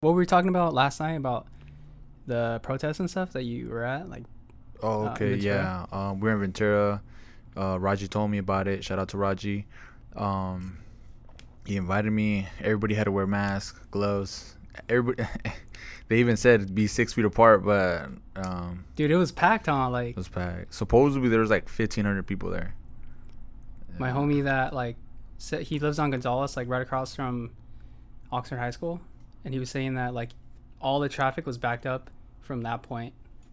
[0.00, 1.46] what were we talking about last night about
[2.26, 4.08] the protests and stuff that you were at?
[4.08, 4.24] Like,
[4.80, 5.86] Oh, uh, okay, yeah.
[5.90, 7.02] Um, we're in Ventura.
[7.56, 8.84] Uh, Raji told me about it.
[8.84, 9.66] Shout out to Raji.
[10.14, 10.78] Um,
[11.66, 12.46] he invited me.
[12.60, 14.54] Everybody had to wear masks, gloves.
[14.88, 15.28] Everybody.
[16.08, 19.90] they even said be six feet apart, but um, dude, it was packed on.
[19.90, 20.72] Like it was packed.
[20.72, 22.74] Supposedly there was like fifteen hundred people there.
[23.98, 24.94] my homie that like
[25.38, 27.50] said he lives on Gonzales, like right across from
[28.32, 29.00] Oxnard High School,
[29.44, 30.30] and he was saying that like
[30.80, 32.10] all the traffic was backed up
[32.40, 33.12] from that point,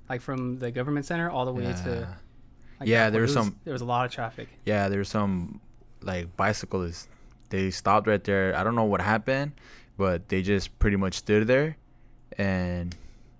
[0.09, 1.71] like from the government center all the way to.
[2.07, 2.13] Yeah.
[2.80, 4.49] Like, Yeah, there was some- There was a lot of traffic.
[4.66, 5.62] Yeah, there's some
[6.02, 7.07] like bicyclists.
[7.49, 8.55] They stopped right there.
[8.55, 9.53] I don't know what happened,
[9.98, 11.77] but they just pretty much stood there,
[12.38, 12.95] and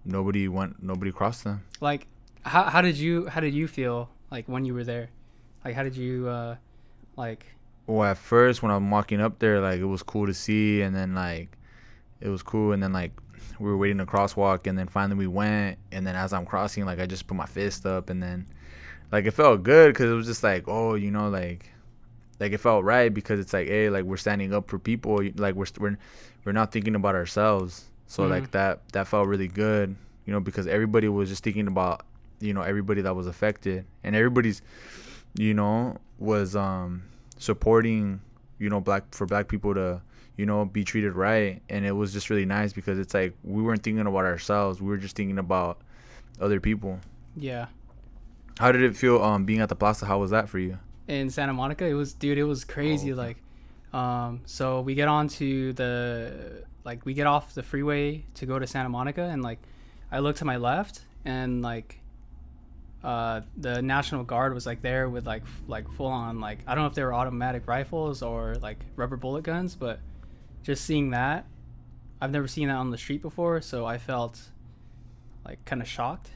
[0.06, 0.82] nobody went.
[0.82, 1.64] Nobody crossed them.
[1.82, 2.08] Like,
[2.44, 5.10] how how did you how did you feel like when you were there?
[5.66, 6.56] Like, how did you uh,
[7.18, 7.46] like?
[7.88, 10.96] Well, at first when I'm walking up there, like it was cool to see, and
[10.96, 11.58] then like
[12.22, 13.12] it was cool, and then like
[13.60, 16.86] we were waiting to crosswalk, and then finally we went, and then as I'm crossing,
[16.86, 18.48] like I just put my fist up, and then
[19.12, 21.70] like it felt good because it was just like oh you know like
[22.40, 25.22] like it felt right because it's like hey like we're standing up for people.
[25.36, 25.98] Like we're we're
[26.44, 27.86] we're not thinking about ourselves.
[28.08, 28.30] So Mhm.
[28.30, 29.96] like that that felt really good
[30.26, 32.06] you know because everybody was just thinking about
[32.40, 33.86] you know everybody that was affected.
[34.04, 34.62] And everybody's
[35.38, 37.04] you know was um
[37.38, 38.22] supporting
[38.60, 40.02] you know black for black people to
[40.38, 41.62] you know be treated right.
[41.70, 44.82] And it was just really nice because it's like we weren't thinking about ourselves.
[44.82, 45.82] We were just thinking about
[46.40, 47.00] other people.
[47.36, 47.68] Yeah,
[48.60, 50.06] how did it feel um being at the plaza?
[50.06, 50.78] How was that for you?
[51.08, 53.14] In Santa Monica, it was dude, it was crazy.
[53.14, 53.16] Oh.
[53.16, 53.38] Like,
[53.94, 58.68] um, so we get onto the like we get off the freeway to go to
[58.68, 59.60] Santa Monica, and like
[60.12, 62.00] I look to my left, and like
[63.04, 66.74] uh, the National Guard was like there with like f- like full on like I
[66.74, 70.00] don't know if they were automatic rifles or like rubber bullet guns, but
[70.66, 71.46] just seeing that,
[72.20, 74.50] I've never seen that on the street before, so I felt
[75.46, 76.32] like kind of shocked.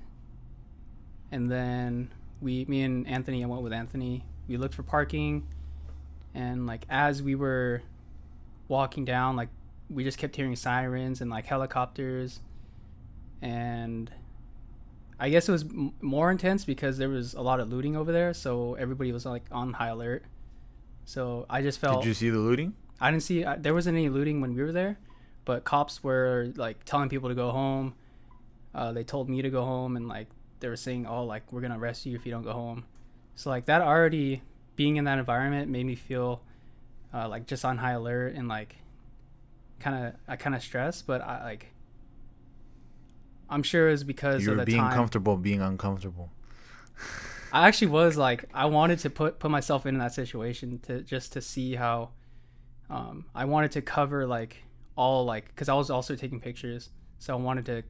[1.31, 4.23] And then we, me and Anthony, I went with Anthony.
[4.47, 5.47] We looked for parking,
[6.35, 7.81] and like as we were
[8.67, 9.49] walking down, like
[9.89, 12.39] we just kept hearing sirens and like helicopters,
[13.41, 14.11] and
[15.19, 18.11] I guess it was m- more intense because there was a lot of looting over
[18.11, 20.23] there, so everybody was like on high alert.
[21.05, 23.97] So I just felt did you see the looting I didn't see I, there wasn't
[23.97, 24.97] any looting when we were there,
[25.45, 27.95] but cops were like telling people to go home.
[28.73, 30.27] Uh, they told me to go home, and like
[30.59, 32.85] they were saying, "Oh, like we're gonna arrest you if you don't go home."
[33.35, 34.41] So like that already
[34.75, 36.41] being in that environment made me feel
[37.13, 38.75] uh, like just on high alert and like
[39.79, 41.67] kind of I kind of stressed, but I like
[43.49, 44.93] I'm sure it's because you of the being time.
[44.93, 46.29] comfortable being uncomfortable
[47.51, 51.33] I actually was like I wanted to put put myself in that situation to just
[51.33, 52.09] to see how
[52.89, 54.63] um I wanted to cover like
[54.95, 56.89] all like cuz I was also taking pictures
[57.19, 57.83] so I wanted to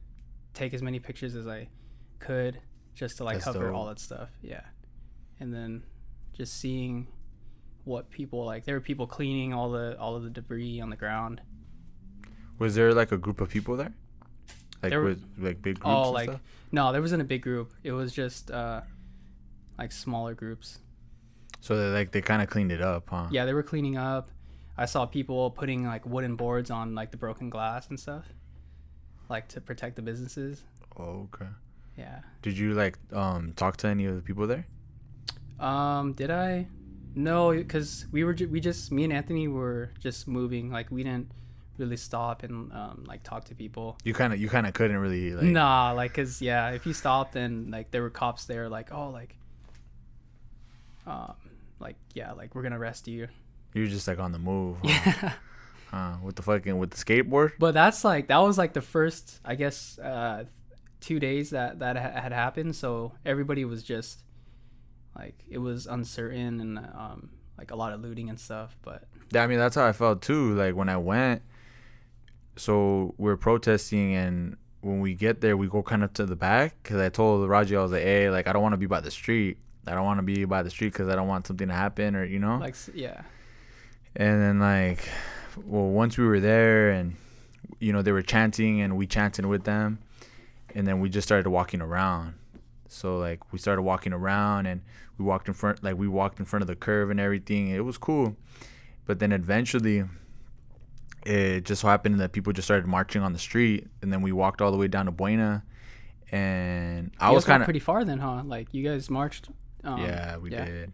[0.54, 1.68] take as many pictures as I
[2.18, 2.60] could
[2.94, 3.74] just to like That's cover dope.
[3.76, 4.62] all that stuff yeah
[5.38, 5.82] and then
[6.32, 7.06] just seeing
[7.84, 10.96] what people like there were people cleaning all the all of the debris on the
[10.96, 11.40] ground
[12.58, 13.92] was there like a group of people there
[14.82, 16.40] like There were- with like big groups oh like stuff?
[16.72, 18.82] no there wasn't a big group it was just uh
[19.78, 20.78] like smaller groups
[21.60, 24.30] so they like they kind of cleaned it up huh Yeah, they were cleaning up.
[24.80, 28.24] I saw people putting like wooden boards on like the broken glass and stuff,
[29.28, 30.62] like to protect the businesses.
[30.98, 31.50] oh, okay
[31.96, 32.20] Yeah.
[32.42, 34.64] did you like um talk to any of the people there
[35.60, 36.66] Um, did I?
[37.14, 40.70] No, because we were ju- we just me and Anthony were just moving.
[40.76, 41.28] Like we didn't
[41.78, 43.86] really stop and um like talk to people.
[44.04, 46.92] you kind of you kind of couldn't really like nah, like cause yeah, if you
[46.94, 49.36] stopped and like there were cops there, like oh like,
[51.06, 51.34] um,
[51.78, 53.28] like yeah, like we're gonna arrest you.
[53.74, 54.88] You were just like on the move huh?
[54.88, 55.32] Yeah.
[55.90, 59.40] Huh, with the fucking with the skateboard But that's like that was like the first,
[59.44, 60.44] I guess, uh,
[61.00, 62.76] two days that that ha- had happened.
[62.76, 64.22] So everybody was just
[65.16, 68.76] like it was uncertain and um, like a lot of looting and stuff.
[68.82, 70.54] But Yeah, I mean that's how I felt too.
[70.54, 71.42] Like when I went,
[72.56, 76.76] so we're protesting, and when we get there, we go kind of to the back
[76.82, 79.00] because I told Raji I was like, "Hey, like I don't want to be by
[79.00, 79.58] the street.
[79.86, 82.14] I don't want to be by the street because I don't want something to happen,
[82.14, 83.22] or you know." like yeah,
[84.16, 85.08] and then like,
[85.64, 87.16] well, once we were there, and
[87.78, 89.98] you know they were chanting, and we chanted with them,
[90.74, 92.34] and then we just started walking around.
[92.88, 94.82] So like we started walking around, and
[95.18, 97.68] we walked in front, like we walked in front of the curve and everything.
[97.68, 98.36] It was cool,
[99.06, 100.04] but then eventually,
[101.24, 104.32] it just so happened that people just started marching on the street, and then we
[104.32, 105.62] walked all the way down to Buena,
[106.32, 108.42] and I You was kind of pretty far then, huh?
[108.44, 109.50] Like you guys marched.
[109.84, 110.64] Um, yeah, we yeah.
[110.64, 110.92] did,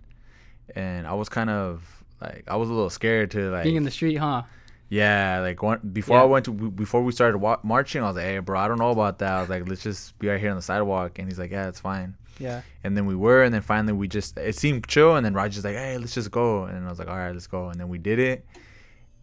[0.75, 3.85] and I was kind of like I was a little scared to like Being in
[3.85, 4.43] the street, huh?
[4.89, 6.23] Yeah, like one before Yeah.
[6.23, 8.79] I went to before we started wa- marching, I was like, "Hey, bro, I don't
[8.79, 11.29] know about that." I was like, "Let's just be right here on the sidewalk," and
[11.29, 12.61] he's like, "Yeah, it's fine." Yeah.
[12.85, 15.65] And then we were, and then finally we just it seemed chill, and then Roger's
[15.65, 17.89] like, "Hey, let's just go," and I was like, "All right, let's go," and then
[17.89, 18.47] we did it,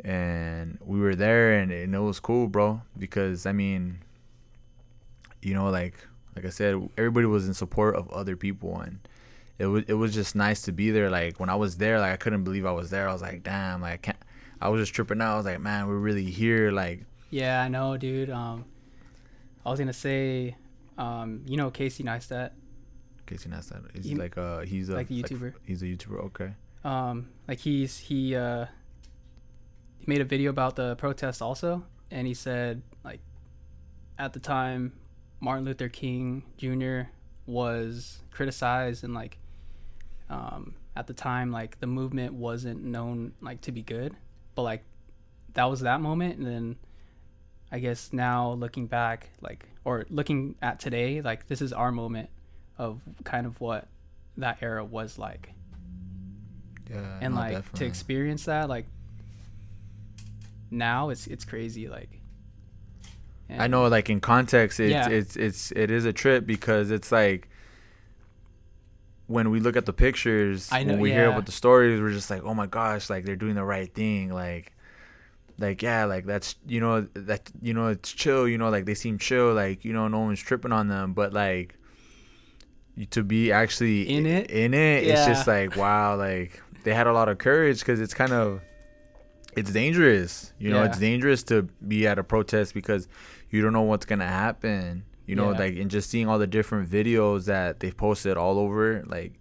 [0.03, 3.99] and we were there, and, and it was cool, bro, because I mean,
[5.41, 5.95] you know, like
[6.35, 8.99] like I said, everybody was in support of other people, and
[9.59, 11.09] it was it was just nice to be there.
[11.09, 13.07] Like when I was there, like I couldn't believe I was there.
[13.09, 14.17] I was like, "Damn!" Like I can't.
[14.61, 15.33] I was just tripping out.
[15.33, 18.29] I was like, "Man, we're really here!" Like, Yeah, I know, dude.
[18.29, 18.65] Um,
[19.65, 20.55] I was gonna say,
[20.97, 22.51] um, you know Casey Neistat.
[23.25, 25.53] Casey Neistat, he's He- like uh he's a like a YouTuber.
[25.65, 26.25] he's a YouTuber.
[26.25, 26.53] Okay.
[26.83, 28.65] um like he's he uh
[29.99, 33.21] he made a video about the protest also and he said like
[34.19, 34.91] at the time
[35.39, 37.03] martin luther king jr
[37.45, 39.37] was criticized and like
[40.29, 44.15] um at the time like the movement wasn't known like to be good
[44.55, 44.83] but like
[45.53, 46.75] that was that moment and then
[47.71, 52.29] i guess now looking back like or looking at today like this is our moment
[52.77, 53.87] of kind of what
[54.37, 55.53] that era was like
[56.89, 57.19] Yeah.
[57.21, 58.85] and no, like to experience that like
[60.71, 62.19] now it's it's crazy like
[63.55, 65.09] I know, like in context, it's Yeah.
[65.09, 67.49] it's it's it is a trip because it's like
[69.27, 72.29] when we look at the pictures, know, when we hear about the stories, we're just
[72.29, 74.73] like, oh my gosh, like they're doing the right thing, like,
[75.59, 78.95] like yeah, like that's you know that you know it's chill, you know, like they
[78.95, 81.75] seem chill, like you know no one's tripping on them, but like
[83.11, 84.51] to be actually In it?
[84.51, 88.13] in it, it's just like wow, like they had a lot of courage because it's
[88.13, 88.61] kind of
[89.55, 90.51] it's dangerous.
[90.59, 90.89] You know, Yeah.
[90.89, 93.07] it's dangerous to be at a protest because
[93.51, 95.05] you don't know what's gonna happen.
[95.25, 95.57] You know, Yeah.
[95.59, 99.33] like and just seeing all the different videos that they've posted all over, like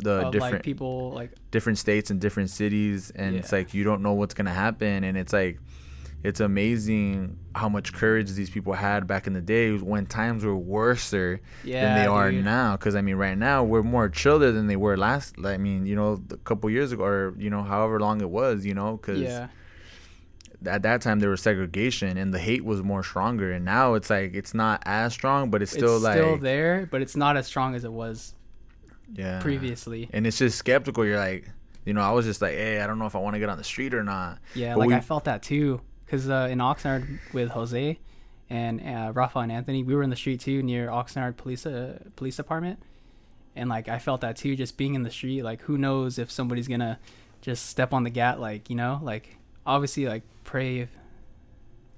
[0.00, 3.84] the of, different like people like different states and different cities, and it's like you
[3.84, 5.58] don't know what's gonna happen, and it's like
[6.24, 10.56] it's amazing how much courage these people had back in the day when times were
[10.56, 12.44] worse yeah than they are dude.
[12.44, 12.72] now.
[12.76, 15.36] Because I mean, right now we're more chiller than they were last.
[15.44, 18.66] I mean, you know, a couple years ago, or you know, however long it was,
[18.66, 19.48] you know, because yeah
[20.66, 23.52] at that time there was segregation and the hate was more stronger.
[23.52, 26.88] And now it's like it's not as strong, but it's still it's like still there
[26.90, 28.34] but it's not as strong as it was
[29.14, 29.40] yeah.
[29.40, 31.04] previously And it's just skeptical.
[31.04, 31.48] You're like,
[31.84, 33.48] you know, I was just like, hey, I don't know if I want to get
[33.48, 34.38] on the street or not.
[34.54, 37.98] yeah But like we- i felt that too because uh, in oxnard with jose
[38.50, 41.98] and uh, rafa and anthony we were in the street too near oxnard police uh,
[42.16, 42.78] police department
[43.54, 46.30] and like i felt that too just being in the street like who knows if
[46.30, 46.98] somebody's gonna
[47.42, 49.36] just step on the gat like you know like
[49.68, 50.90] obviously like pray if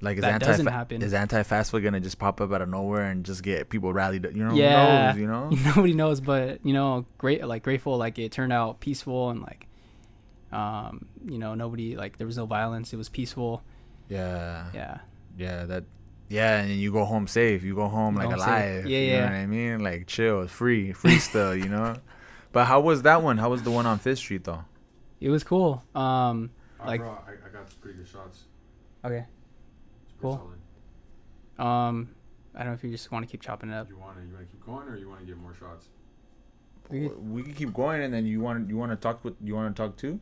[0.03, 1.03] Like is That anti doesn't happen.
[1.03, 3.93] is anti fast food gonna just pop up out of nowhere and just get people
[3.93, 4.25] rallied?
[4.35, 5.13] You know, Yeah.
[5.13, 5.71] who knows, you know.
[5.77, 9.67] nobody knows but you know great like grateful like it turned out peaceful and like
[10.53, 13.63] um you know nobody like there was no violence it was peaceful
[14.09, 14.99] Yeah, yeah
[15.39, 15.85] yeah, that,
[16.29, 17.63] yeah, and then you go home safe.
[17.63, 18.49] You go home You like go home safe.
[18.85, 18.87] alive.
[18.87, 19.21] Yeah, you yeah.
[19.21, 19.79] know what I mean?
[19.81, 21.95] Like chill, free, free still, you know.
[22.53, 23.39] But how was that one?
[23.39, 24.65] How was the one on Fifth Street though?
[25.21, 26.51] it was cool um
[26.81, 27.50] I Like- brought, I, I got some
[27.81, 28.45] pretty good shots.
[29.05, 29.25] okay
[30.05, 30.55] It's pretty Cool.
[31.59, 31.67] solid.
[31.69, 32.11] um
[32.55, 34.23] i don't know if you just want to keep chopping it up You want to
[34.27, 35.89] you want to keep going or you want to get more shots?
[36.91, 39.35] We could- We can keep going, and then you want you want to talk with
[39.43, 40.19] you want to talk too?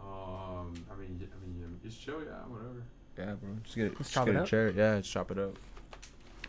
[0.00, 2.82] Um, I mean, I mean, um, it's chill, yeah, whatever.
[3.18, 3.50] Yeah, bro.
[3.64, 3.88] Just get it.
[3.90, 4.46] Let's just chop get it a up.
[4.46, 4.70] chair.
[4.70, 5.56] Yeah, just chop it up.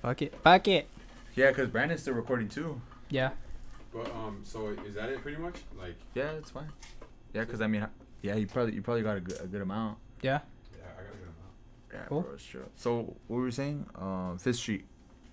[0.01, 0.87] fuck it fuck it
[1.35, 2.79] Yeah, cause Brandon's still recording too.
[3.09, 3.31] yeah
[3.93, 5.55] But um, so is that it pretty much?
[5.77, 6.69] Like, Yeah, it's fine.
[7.33, 7.87] Yeah, cause I mean,
[8.21, 9.97] yeah, you probably you probably got a good, a good amount.
[10.21, 10.39] yeah
[10.77, 11.93] yeah, I got a good amount.
[11.93, 12.21] Yeah, Cool.
[12.21, 12.65] bro, it's true.
[12.75, 13.85] So what were we saying?
[13.95, 14.85] Um, Fifth Street.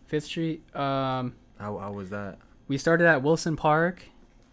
[0.07, 2.39] fifth street um How how was that?
[2.69, 4.03] we started at wilson park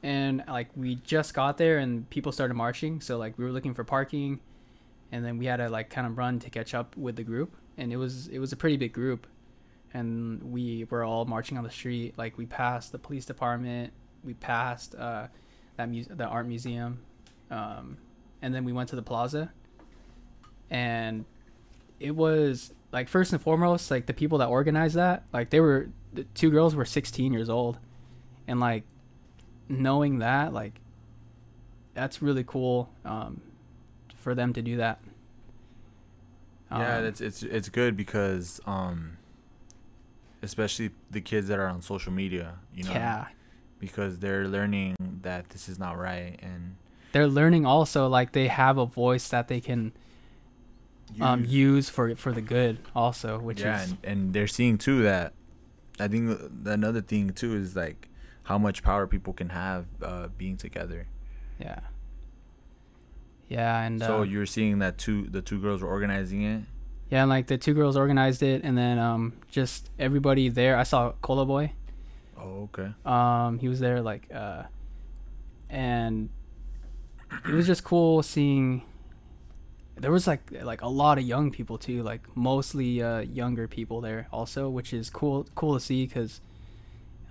[0.04, 3.74] and like we just got there and people started marching so like we were looking
[3.74, 4.40] for parking
[5.12, 7.56] and then we had to like kind of run to catch up with the group
[7.78, 9.28] and it was it was a pretty big group
[9.94, 13.92] and we were all marching on the street like we passed the police department
[14.24, 15.28] we passed uh
[15.78, 17.00] that muse- the art museum
[17.52, 17.98] um
[18.42, 19.52] and then we went to the plaza.
[20.70, 21.26] And
[22.00, 25.90] it was like first and foremost like the people that organized that like they were
[26.14, 27.78] the two girls were 16 years old.
[28.48, 28.84] And like
[29.68, 30.80] knowing that like
[31.94, 33.42] that's really cool um
[34.16, 35.00] for them to do that.
[36.72, 39.18] Yeah, Um, that's it's it's good because um,
[40.42, 43.28] especially the kids that are on social media, you know, yeah.
[43.80, 46.76] Because they're learning that this is not right and
[47.16, 49.94] they're learning also like they have a voice that they can
[51.22, 54.78] um use- use for for the good also which yeah, is and, and they're seeing
[54.78, 55.32] too that
[55.98, 58.10] I think another thing too is like
[58.44, 61.08] how much power people can have uh, being together.
[61.58, 61.80] yeah
[63.48, 66.62] Yeah, and So uh, you were seeing that two the two girls were organizing it.
[67.10, 70.76] yeah, and like the two girls organized it, and then um, just everybody there.
[70.76, 71.72] I saw Cola Boy.
[72.38, 72.92] Oh, okay.
[73.06, 74.64] Um, he was there like, uh,
[75.70, 76.30] and
[77.48, 78.82] it was just cool seeing.
[79.98, 84.02] There was like like a lot of young people too, like mostly uh, younger people
[84.02, 86.42] there also, which is cool cool to see because,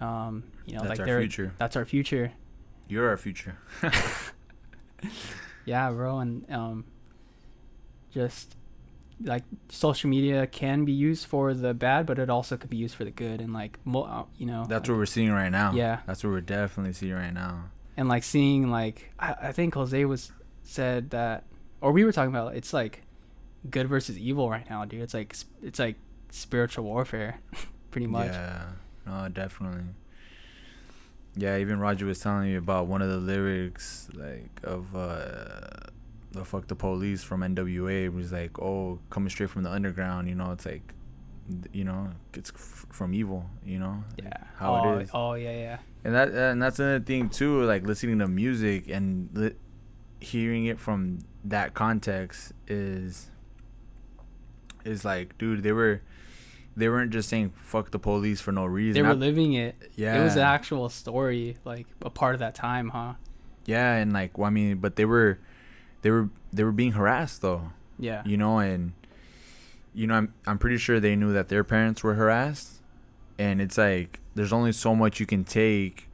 [0.01, 1.53] um, you know, That's like our they're future.
[1.59, 2.33] that's our future.
[2.89, 3.59] You're our future.
[5.67, 6.85] Yeah, bro, and um,
[8.13, 8.55] just
[9.23, 12.95] like social media can be used for the bad, but it also could be used
[12.95, 15.49] for the good, and like mo- uh, you know, That's like, what we're seeing right
[15.51, 15.73] now.
[15.73, 16.01] Yeah.
[16.07, 17.71] That's what we're definitely seeing right now.
[17.97, 20.33] And like seeing like I, I think Jose was
[20.63, 21.45] said that,
[21.81, 23.03] or we were talking about it's like
[23.71, 25.03] good versus evil right now, dude.
[25.03, 25.97] It's like it's like
[26.31, 27.41] spiritual warfare,
[27.91, 28.33] pretty much.
[28.33, 28.67] Yeah.
[29.07, 29.85] No, definitely.
[31.37, 35.91] Yeah, even Roger was telling me about one of the lyrics like of uh
[36.31, 40.35] the fuck the police from NWA was like, "Oh, coming straight from the underground, you
[40.35, 40.95] know, it's like
[41.73, 44.03] you know, it's f- from evil, you know?
[44.17, 44.33] Yeah.
[44.57, 45.11] How oh, it is.
[45.13, 45.79] Oh yeah, yeah.
[46.05, 49.55] And that and that's another thing too, like listening to music and li-
[50.21, 53.31] hearing it from that context is
[54.85, 56.03] is like, dude, they were
[56.77, 58.95] they weren't just saying fuck the police for no reason.
[58.95, 59.77] They were I- living it.
[59.95, 63.15] yeah, It was an actual story, like a part of that time, huh?
[63.65, 65.39] yeah, and like, well, I mean, but they were
[66.03, 68.23] they were they were being harassed though, Yeah.
[68.27, 68.93] you know, and
[69.95, 72.83] you know, I'm I'm pretty sure they knew that their parents were harassed,
[73.39, 76.09] and it's like there's only so much you can take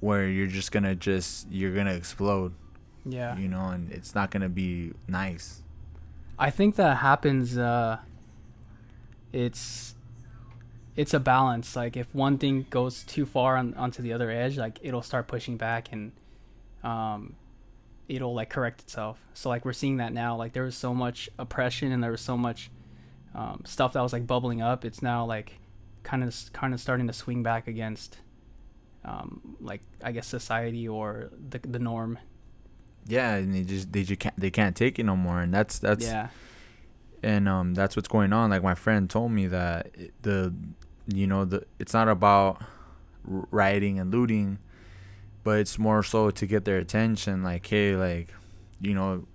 [0.00, 2.52] where you're just gonna just you're gonna explode.
[3.08, 3.38] Yeah.
[3.38, 5.62] you know, and it's not gonna be nice.
[6.38, 7.56] I think that happens.
[7.56, 7.98] Uh,
[9.32, 9.94] it's
[10.96, 11.76] it's a balance.
[11.76, 15.28] Like if one thing goes too far on, onto the other edge, like it'll start
[15.28, 16.12] pushing back and
[16.82, 17.36] um,
[18.08, 19.18] it'll like correct itself.
[19.34, 20.36] So like we're seeing that now.
[20.36, 22.70] Like there was so much oppression and there was so much
[23.34, 24.84] um, stuff that was like bubbling up.
[24.84, 25.58] It's now like
[26.06, 28.18] kind of kind of starting to swing back against
[29.04, 32.18] um, like I guess society or the the norm.
[33.06, 35.78] Yeah, and they just they just can't they can't take it no more, and that's
[35.80, 36.28] that's yeah.
[37.22, 38.50] and um that's what's going on.
[38.50, 39.90] Like my friend told me that
[40.22, 40.54] the
[41.08, 42.62] you know the it's not about
[43.24, 44.58] rioting and looting,
[45.42, 47.42] but it's more so to get their attention.
[47.42, 48.28] Like hey, like
[48.80, 49.26] you know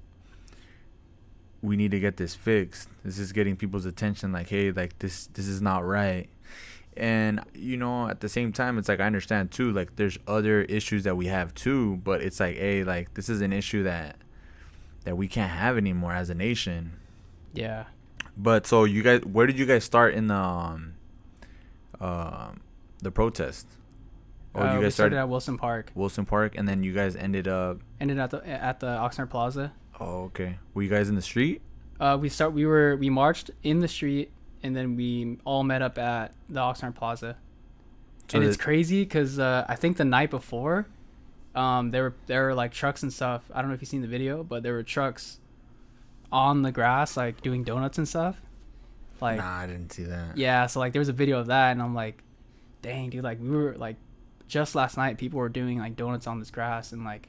[1.62, 2.88] we need to get this fixed.
[3.04, 4.32] This is getting people's attention.
[4.32, 6.30] Like hey, like this this is not right.
[6.98, 9.72] And you know, at the same time, it's like I understand too.
[9.72, 13.42] Like there's other issues that we have too, but it's like, hey, like this is
[13.42, 14.18] an issue that
[15.06, 16.94] that we can't have anymore as a nation.
[17.54, 17.86] Yeah.
[18.38, 20.94] But so you guys, where did you guys start in the um,
[22.00, 22.62] um
[23.02, 23.68] the protest?
[24.54, 25.92] Oh, Uh, you guys started started at Wilson Park.
[25.96, 27.80] Wilson Park, and then you guys ended up.
[28.00, 29.72] Ended at the at the Oxnard Plaza.
[30.00, 30.58] Oh, okay.
[30.74, 31.62] Were you guys in the street?
[32.00, 32.52] Uh, we start.
[32.54, 34.32] We were we marched in the street,
[34.63, 37.38] and then we all met up at the Oxnard Plaza.
[38.27, 40.88] So and it's crazy because uh, I think the night before,
[41.53, 43.44] um, there were there were like trucks and stuff.
[43.53, 45.39] I don't know if you've seen the video, but there were trucks
[46.32, 48.41] on the grass like doing donuts and stuff.
[49.20, 50.38] Like nah, I didn't see that.
[50.38, 52.24] yeah, so like there was a video of that, and I'm like,
[52.82, 53.98] dang, dude, like we were like
[54.48, 57.27] just last night, people were doing like donuts on this grass, and like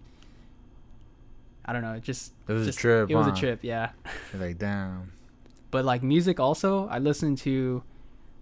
[1.65, 3.91] I don't know, it just It was a trip, It was a trip, yeah.
[4.33, 5.13] You're like, damn.
[5.73, 7.83] But like music also, I listen to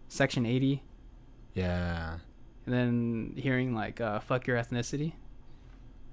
[0.09, 0.83] Section 80
[1.55, 2.19] Yeah.
[2.67, 5.15] and then hearing like uh, fuck your ethnicity.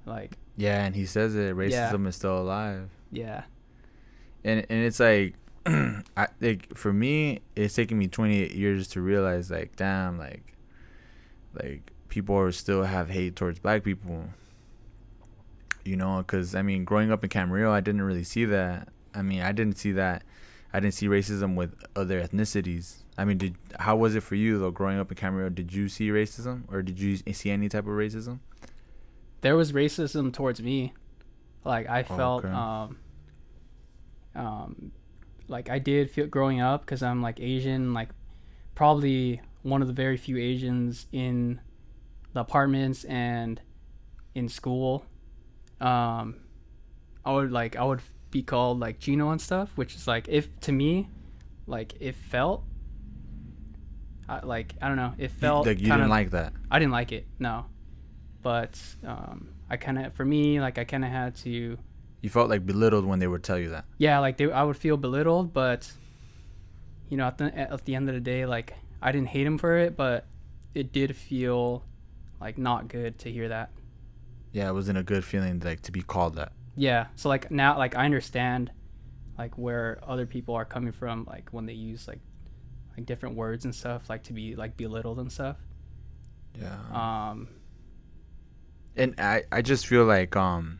[0.05, 1.53] Like, Yeah, and he says it.
[1.55, 2.89] Racism is still alive.
[3.11, 3.43] yeah.
[4.45, 9.51] and and it's like I like for me it's taken me 28 years to realize
[9.51, 10.53] like damn like
[11.61, 14.25] like people are still have hate towards black people
[15.83, 19.21] you know because i mean growing up in camarillo i didn't really see that i
[19.21, 20.23] mean i didn't see that
[20.73, 24.59] i didn't see racism with other ethnicities i mean did how was it for you
[24.59, 25.53] though growing up in Camarillo?
[25.53, 28.39] did you see racism or did you see any type of racism
[29.41, 30.93] There was racism towards me.
[31.63, 32.53] Like I felt Okay.
[32.53, 32.97] um
[34.35, 34.91] um
[35.47, 38.09] like I did feel growing up cuz I'm like Asian, like
[38.75, 41.59] probably one of the very few Asians in
[42.33, 43.61] the apartments and
[44.35, 45.05] in school.
[45.79, 46.35] Um
[47.25, 48.01] I would like I would
[48.37, 50.91] be called like Chino and stuff, which is like if to me
[51.65, 52.59] like it felt
[54.29, 56.53] I, like I don't know, it You- felt like you kind didn't of- like that
[56.69, 57.65] I didn't like it, no.
[58.43, 61.77] But um, I kind of, for me, like I kind of had to,
[62.21, 64.77] you felt like belittled when they would tell you that yeah, like they, I would
[64.77, 65.91] feel belittled, but
[67.09, 69.57] you know, at the at the end of the day, like I didn't hate him
[69.57, 70.25] for it, but
[70.75, 71.83] it did feel
[72.39, 73.69] like not good to hear that.
[74.51, 77.07] yeah it wasn't a good feeling like to be called that Yeah.
[77.15, 78.71] So like now, like I understand,
[79.37, 82.19] like where other people are coming from, like when they use like,
[82.95, 85.57] like different words and stuff, like to be like belittled and stuff.
[86.59, 86.75] Yeah.
[86.93, 87.49] Um.
[88.95, 90.79] and I, I just feel like um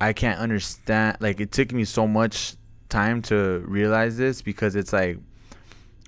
[0.00, 2.54] I can't understand like it took me so much
[2.88, 5.18] time to realize this because it's like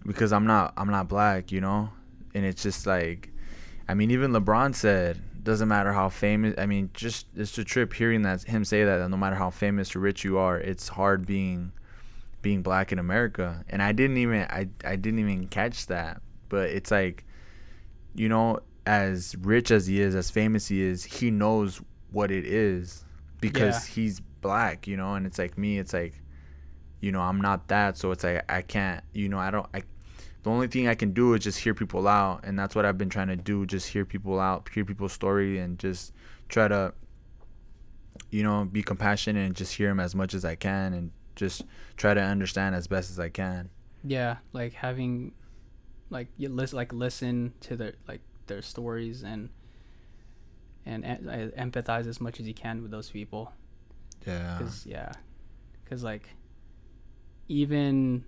[0.06, 1.90] because I'm not I'm not black, you know?
[2.34, 3.30] And it's just like
[3.88, 7.92] I mean even LeBron said doesn't matter how famous I mean just it's a trip
[7.92, 10.88] hearing that him say that, that no matter how famous or rich you are, it's
[10.88, 11.72] hard being
[12.42, 13.64] being black in America.
[13.68, 16.22] And I didn't even I I didn't even catch that.
[16.48, 17.24] But it's like
[18.14, 21.80] you know, as rich as he is, as famous he is, he knows
[22.10, 23.04] what it is
[23.40, 23.94] because Yeah.
[23.94, 26.20] he's black, you know, and it's like me, it's like,
[27.00, 29.82] you know, I'm not that, so it's like I can't, you know, I don't, I,
[30.42, 32.98] the only thing I can do is just hear people out, and that's what I've
[32.98, 36.14] been trying to do, just hear people out, hear people's story, and just
[36.48, 36.94] try to,
[38.30, 41.64] you know, be compassionate and just hear them as much as I can, and just
[41.96, 43.70] try to understand as best as I can.
[44.02, 44.36] Yeah.
[44.52, 45.32] Like having,
[46.08, 49.50] like you listen, like listen to their like their stories and
[50.86, 53.52] and em- empathize as much as you can with those people.
[54.26, 54.58] Yeah.
[54.58, 55.12] Cause yeah,
[55.88, 56.28] cause like
[57.48, 58.24] even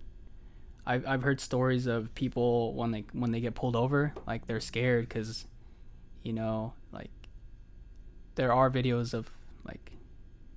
[0.85, 4.59] I've I've heard stories of people when they when they get pulled over, like they're
[4.59, 5.45] scared because
[6.23, 7.11] you know like
[8.35, 9.29] there are videos of
[9.65, 9.91] like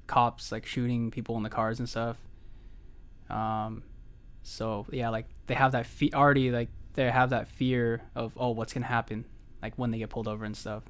[0.06, 2.16] cops like shooting people in the cars and stuff.
[3.30, 3.82] Um,
[4.42, 8.50] so yeah, like they have that fe- already like they have that fear of oh
[8.50, 9.24] what's gonna happen
[9.62, 10.82] like when they get pulled over and stuff.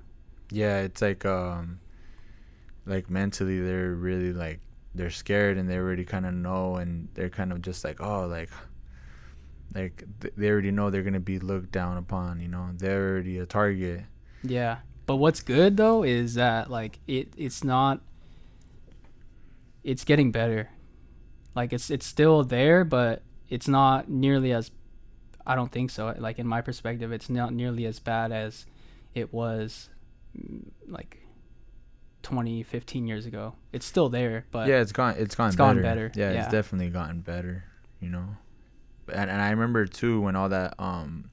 [0.50, 1.80] yeah it's like um
[2.86, 4.60] like mentally they're really like
[4.94, 8.26] they're scared and they already kind of know and they're kind of just like oh
[8.26, 8.50] like
[9.74, 13.38] like th- they already know they're gonna be looked down upon you know they're already
[13.38, 14.02] a target
[14.42, 14.78] Yeah.
[15.06, 18.00] But what's good though is that like it it's not
[19.84, 20.68] it's getting better.
[21.54, 24.72] Like it's it's still there, but it's not nearly as
[25.46, 26.12] I don't think so.
[26.18, 28.66] Like in my perspective, it's not nearly as bad as
[29.14, 29.88] it was
[30.36, 31.18] mm, like
[32.24, 33.54] 20, 15 years ago.
[33.72, 35.74] It's still there, but yeah it's gone it's gone it's better.
[35.74, 36.42] gone better, yeah, yeah.
[36.42, 37.62] it's definitely gotten better
[38.00, 38.36] you know
[39.12, 41.30] and, and i remember too when all that um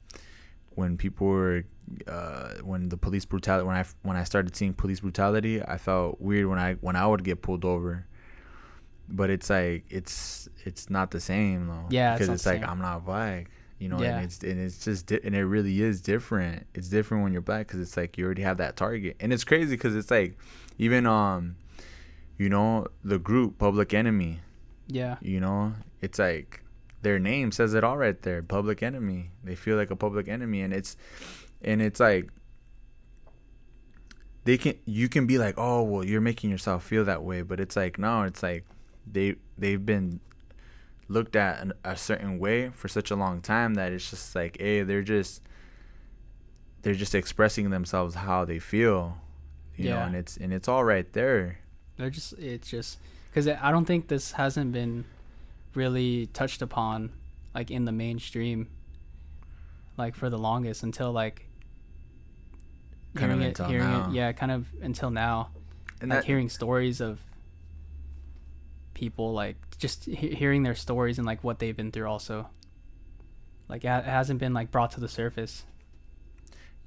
[0.76, 1.64] when people were
[2.08, 6.20] uh when the police brutality when i when i started seeing police brutality i felt
[6.22, 8.06] weird when i when i would get pulled over.
[9.10, 11.86] But it's like it's it's not the same though.
[11.90, 14.16] Yeah, because not it's, like i'm not black you know Yeah.
[14.16, 16.66] and it's and it's just di- and it really is different.
[16.74, 19.18] It's different when you're black because it's like you already have that target.
[19.20, 20.38] And it's crazy because it's like
[20.80, 21.58] even um
[22.38, 24.40] you know the group public enemy.
[24.88, 25.18] Yeah.
[25.22, 26.63] you know it's like
[27.04, 29.32] their name says it all right there public enemy.
[29.44, 30.98] They feel like a public enemy and it's
[31.62, 32.30] and it's like
[34.46, 37.60] they can you can be like oh well you're making yourself feel that way but
[37.60, 38.66] it's like no it's like
[39.10, 40.20] they they've been
[41.08, 44.84] looked at a certain way for such a long time that it's just like hey
[44.84, 45.42] they're just
[46.82, 49.18] they're just expressing themselves how they feel
[49.76, 51.60] you know and it's and it's all right there.
[51.98, 55.06] They're just it's just because I don't think this hasn't been
[55.76, 57.12] really touched upon
[57.54, 58.68] like in the mainstream
[59.98, 61.48] like for the longest until like
[63.16, 64.10] Kind of hearing it, hearing now.
[64.10, 65.50] it, yeah, kind of until now.
[66.02, 67.20] and like that, hearing stories of
[68.96, 72.08] people, like just he- hearing their stories and like what they've been through.
[72.08, 72.50] Also,
[73.70, 75.64] like it it hasn't been like brought to the surface.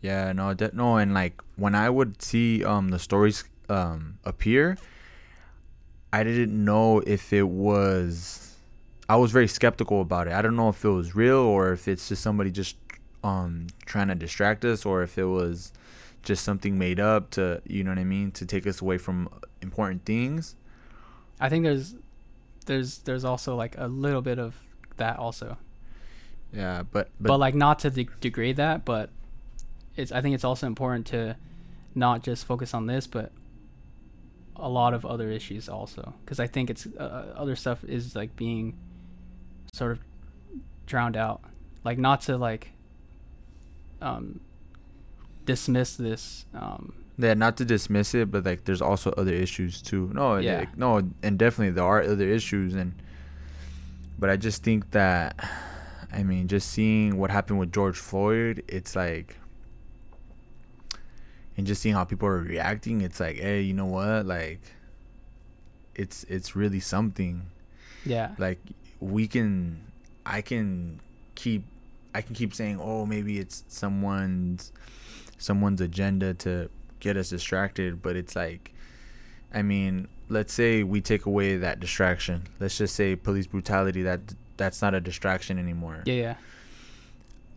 [0.01, 4.77] Yeah, no, de- no, and like when I would see um the stories um appear,
[6.13, 8.46] I didn't know if it was.
[9.09, 10.33] I was very skeptical about it.
[10.33, 12.77] I don't know if it was real or if it's just somebody just
[13.25, 15.73] um trying to distract us or if it was
[16.23, 19.29] just something made up to you know what I mean to take us away from
[19.63, 20.57] important things.
[21.41, 21.95] I think there's
[22.67, 24.57] there's there's also like a little bit of
[24.97, 25.57] that also.
[26.53, 29.11] Yeah, but but, but, like not to de- degrade that but
[29.97, 31.37] it's i think it's also important to
[31.95, 33.33] not just focus on this but
[34.55, 38.37] a lot of other issues also because i think it's uh, other stuff is like
[38.37, 38.75] being
[39.77, 39.99] sort of
[40.87, 41.41] drowned out
[41.85, 42.71] like not to like
[44.01, 44.41] um
[45.45, 50.11] dismiss this um yeah, not to dismiss it, but like there's also other issues too.
[50.13, 50.61] No, Yeah.
[50.61, 52.93] yeah, no, and definitely there are other issues, and
[54.19, 55.33] but I just think that,
[56.13, 59.39] I mean, just seeing what happened with George Floyd, it's like,
[61.57, 64.61] and just seeing how people are reacting, it's like, hey, you know what, like,
[65.95, 67.47] it's it's really something.
[68.05, 68.59] yeah Like
[69.01, 69.81] we can,
[70.25, 71.01] I can
[71.35, 71.65] keep,
[72.15, 74.73] I can keep saying, oh, maybe it's someone's
[75.39, 78.73] someone's agenda to get us distracted but it's like
[79.53, 82.45] I mean, let's say we take away that distraction.
[82.59, 84.03] Let's just say police brutality.
[84.03, 84.21] That
[84.57, 86.03] that's not a distraction anymore.
[86.07, 86.35] Yeah, yeah.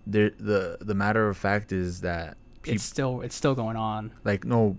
[0.08, 4.12] There, the the matter of fact is that peop- It's still it's still going on.
[4.23, 4.78] like no,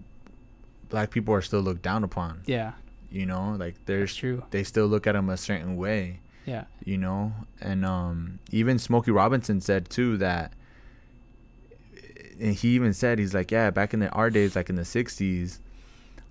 [0.88, 2.42] black people are still looked down upon.
[2.46, 2.72] Yeah,
[3.10, 4.42] You know, like that's there's true.
[4.50, 6.20] they still look at them a certain way.
[6.46, 10.52] Yeah, you know and um even smokey robinson said too that
[12.40, 14.82] and he even said he's like yeah back in the our days like in the
[14.82, 15.58] 60s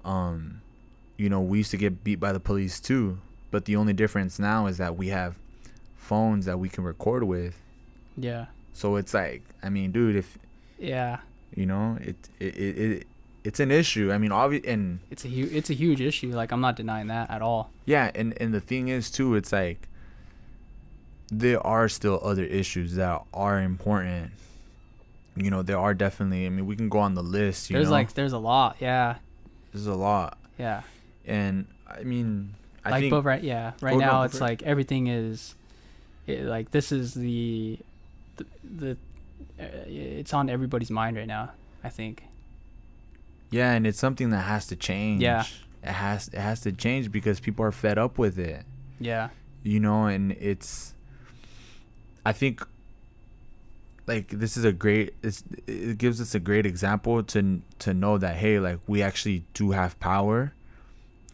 [0.03, 0.61] um
[1.17, 3.19] you know we used to get beat by the police too
[3.51, 5.35] but the only difference now is that we have
[5.95, 7.61] phones that we can record with
[8.17, 10.37] yeah, so it's like i mean dude if
[10.77, 11.19] yeah.
[11.55, 13.07] you know it it it, it
[13.45, 16.31] it's an issue i mean obvi- and It's a huge it's a huge issue.
[16.33, 17.69] Like I'm not denying that at all.
[17.85, 19.87] Yeah, and and the thing is too, it's like
[21.31, 24.31] there are still other issues that are important.
[25.35, 26.45] You know, there are definitely.
[26.45, 27.69] I mean, we can go on the list.
[27.69, 28.77] You There's know, like there's a lot.
[28.79, 29.15] Yeah,
[29.71, 30.81] there's a lot, yeah.
[31.25, 34.63] and I mean, I like think but right yeah right go- now go it's like
[34.63, 35.55] everything is
[36.27, 37.77] it, like this is the
[38.37, 38.91] the, the
[39.59, 41.51] uh, it's on everybody's mind right now
[41.83, 42.23] i think
[43.51, 45.23] yeah, and it's something that has to change.
[45.23, 45.43] Yeah.
[45.83, 48.63] it has it has to change because people are fed up with it.
[48.99, 49.29] yeah
[49.63, 50.93] you know and it's
[52.25, 52.65] i think
[54.08, 58.17] like this is a great it's, it gives us a great example to to know
[58.17, 60.53] that hey like we actually do have power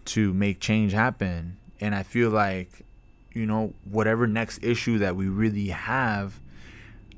[0.03, 2.85] to make change happen and i feel like
[3.33, 6.39] you know whatever next issue that we really have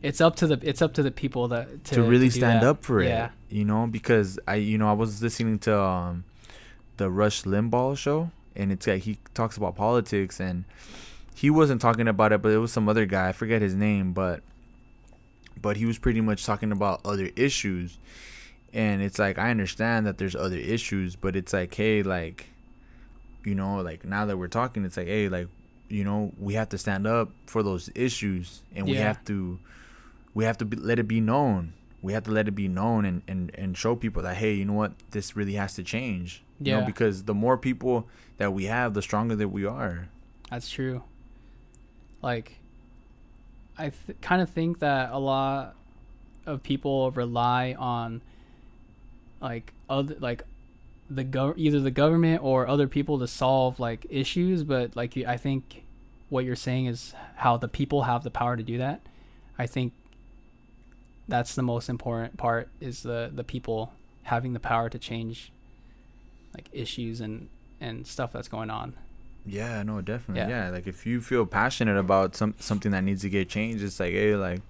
[0.03, 2.61] it's up to the it's up to the people that to, to, really do stand
[2.61, 2.67] that.
[2.67, 6.23] up for yeah it you know because i you know i was listening to um
[6.97, 10.65] the rush limbaugh show and it's like he talks about politics and
[11.37, 14.11] he wasn't talking about it but it was some other guy i forget his name
[14.11, 14.41] but
[15.61, 17.97] but he was pretty much talking about other issues.
[18.73, 22.47] And it's like i understand that there's other issues but it's like hey like
[23.43, 25.47] you know like now that we're talking it's like hey like
[25.87, 29.57] you know we have to stand up for those issues and we have to
[30.33, 31.73] we have to be, let it be known.
[32.03, 34.65] We have to let it be known and, and and show people that hey you
[34.65, 34.91] know what?
[35.11, 36.43] This really has to change.
[36.59, 36.85] You know Yeah.
[36.85, 40.09] because the more people that we have the stronger that we are.
[40.51, 41.01] That's true
[42.21, 42.59] like
[43.77, 45.75] i th- kind of think that a lot
[46.45, 48.21] of people rely on
[49.41, 50.43] like other like
[51.09, 55.37] the gov- either the government or other people to solve like issues but like i
[55.37, 55.83] think
[56.29, 59.01] what you're saying is how the people have the power to do that.
[59.57, 59.93] I think
[61.27, 65.51] that's the most important part is the the people having the power to change
[66.53, 67.49] like issues and
[67.81, 68.93] and stuff that's going on
[69.47, 70.41] Yeah, no, definitely.
[70.51, 70.65] Yeah.
[70.65, 70.69] Yeah.
[70.71, 74.11] like if you feel passionate about some something that needs to get changed, it's like,
[74.11, 74.61] hey, like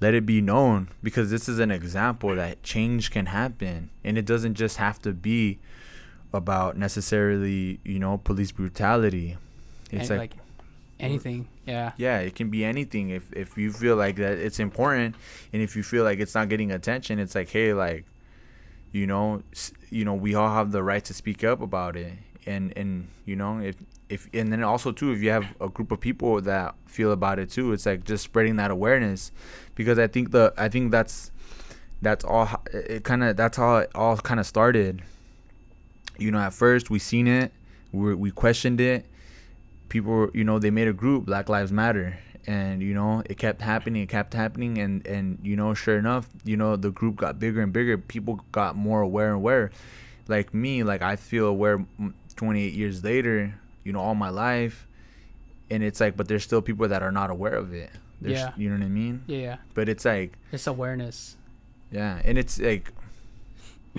[0.00, 4.24] let it be known because this is an example that change can happen and it
[4.24, 5.58] doesn't just have to be
[6.32, 9.36] about necessarily, you know, police brutality.
[9.90, 10.32] It's And, like,
[11.00, 15.14] anything yeah yeah, it can be anything if if you feel like that it's important
[15.52, 18.04] and if you feel like it's not getting attention, it's like, hey, like
[18.90, 19.42] you know,
[19.90, 22.12] you know, we all have the right to speak up about it.
[22.48, 23.76] And and you know, if
[24.08, 27.38] if and then also too if you have a group of people that feel about
[27.38, 29.30] it too, it's like just spreading that awareness
[29.74, 31.30] because I think the I think that's
[32.00, 35.02] that's all it kind of that's how it all kind of started.
[36.18, 37.52] You know, at first we seen it,
[37.92, 39.06] we we questioned it.
[39.88, 43.60] People, you know, they made a group, Black Lives Matter, and you know, it kept
[43.60, 47.38] happening, it kept happening, and and you know, sure enough, you know, the group got
[47.38, 47.98] bigger and bigger.
[47.98, 49.70] People got more aware and aware.
[50.28, 51.84] Like me, like I feel aware.
[52.38, 54.86] Mm, 28 years later, you know, all my life,
[55.70, 57.90] and it's like, but there's still people that are not aware of it.
[58.20, 58.52] There's, Yeah.
[58.56, 59.22] you know what I mean?
[59.26, 61.36] yeah yeah But it's like, it's awareness
[61.90, 62.92] yeah, and it's like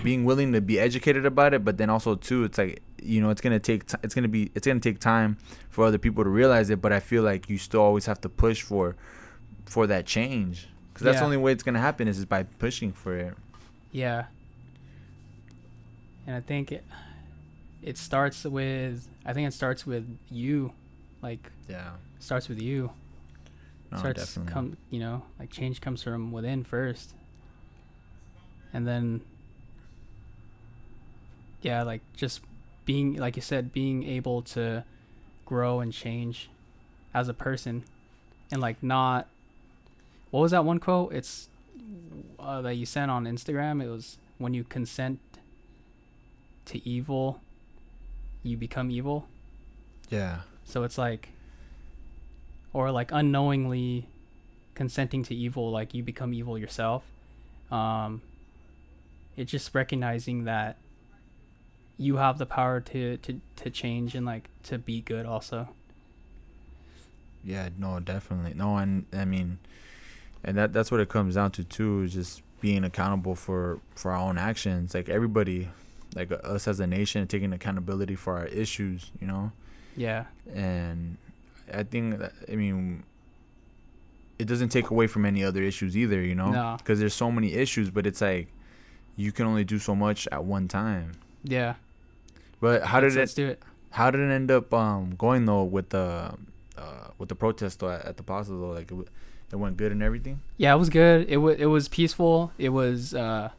[0.03, 3.29] being willing to be educated about it, but then also too, it's like you know,
[3.31, 5.37] it's gonna take t- it's gonna be it's gonna take time
[5.69, 6.81] for other people to realize it.
[6.81, 8.95] But I feel like you still always have to push for
[9.65, 12.91] for that change because that's the only way it's gonna happen is, is by pushing
[12.91, 13.33] for it.
[13.91, 14.25] Yeah.
[16.27, 16.83] And I think it
[17.81, 20.73] it starts with I think it starts with you.
[21.21, 22.91] Like Yeah, starts with you.
[23.91, 24.53] no, starts definitely.
[24.53, 27.13] come you know, like change comes from within first.
[28.73, 29.21] And then
[31.61, 32.41] yeah, like just
[32.85, 34.83] being like you said, being able to
[35.45, 36.49] grow and change
[37.13, 37.83] as a person
[38.51, 39.27] and like not
[40.31, 41.11] what was that one quote?
[41.13, 41.49] It's
[42.39, 43.83] uh, that you sent on Instagram.
[43.83, 45.19] It was when you consent
[46.65, 47.41] to evil,
[48.43, 49.27] you become evil.
[50.09, 51.29] yeah, So it's like,
[52.73, 54.07] or like unknowingly
[54.75, 57.03] consenting to evil, like you become evil yourself.
[57.71, 58.21] Um,
[59.35, 60.77] it's just recognizing that
[61.97, 65.69] you have the power to to to change and like to be good also.
[67.43, 68.53] Yeah, no, definitely.
[68.53, 69.59] No, and I mean,
[70.43, 74.11] and that that's what it comes down to too, is just being accountable for for
[74.11, 74.93] our own actions.
[74.93, 75.69] Like everybody,
[76.15, 79.11] like us as a nation, taking accountability for our issues.
[79.21, 79.51] You know,
[79.95, 80.25] Yeah.
[80.53, 81.17] and
[81.73, 83.03] I think that, I mean,
[84.37, 86.21] it doesn't take away from any other issues either.
[86.21, 86.75] You know, No.
[86.77, 88.47] because there's so many issues, but it's like
[89.15, 91.11] you can only do so much at one time.
[91.43, 91.75] Yeah.
[92.61, 93.21] But how let's, did it?
[93.21, 93.63] let's do it.
[93.91, 96.33] How did it end up um going though with the
[96.77, 98.69] uh with the protest though at, at the plaza though?
[98.71, 99.07] Like it, w-
[99.51, 100.41] it went good and everything.
[100.57, 101.27] Yeah, it was good.
[101.29, 102.51] It was it was peaceful.
[102.57, 103.49] It was uh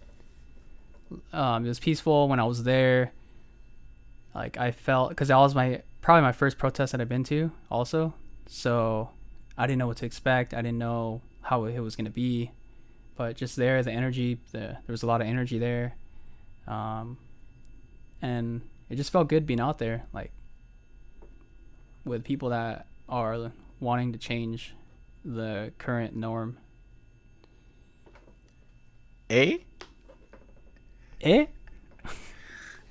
[1.33, 3.13] um it was peaceful when I was there.
[4.35, 7.51] Like I felt cuz that was my probably my first protest that I've been to
[7.71, 8.15] also.
[8.47, 9.11] So
[9.57, 10.55] I didn't know what to expect.
[10.55, 12.53] I didn't know how it was to be.
[13.17, 15.95] But just there the energy, the there was a lot of energy there.
[16.67, 17.19] Um
[18.23, 20.33] and it just felt good being out there like
[22.05, 24.75] with people that are wanting to change
[25.25, 26.59] the current norm.
[29.29, 29.59] Eh?
[31.23, 31.47] Eh?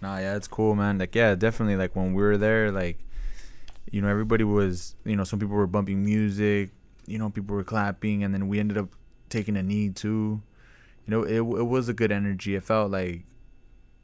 [0.01, 0.97] Nah, yeah, it's cool, man.
[0.97, 1.75] Like, yeah, definitely.
[1.75, 2.99] Like when we were there, like,
[3.91, 6.71] you know, everybody was, you know, some people were bumping music,
[7.05, 8.89] you know, people were clapping, and then we ended up
[9.29, 10.41] taking a knee too.
[11.05, 12.55] You know, it it was a good energy.
[12.55, 13.23] It felt like,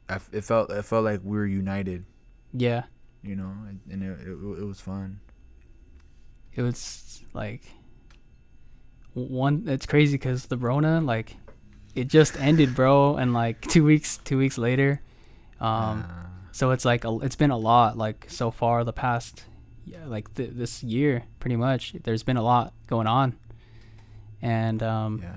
[0.08, 2.04] I it felt it felt like we were united.
[2.52, 2.84] Yeah.
[3.22, 5.20] You know, and- and it it, it was fun.
[6.54, 7.62] It was like
[9.14, 9.64] one.
[9.66, 11.36] It's crazy because the Rona, like,
[11.96, 15.00] it just ended, bro, and like two weeks, two weeks later,
[15.60, 16.26] um, Ah.
[16.52, 19.44] so it's like a, it's been a lot, like so far the past,
[19.84, 21.94] yeah, like th- this year, pretty much.
[22.04, 23.34] There's been a lot going on,
[24.42, 25.32] and um, yeah.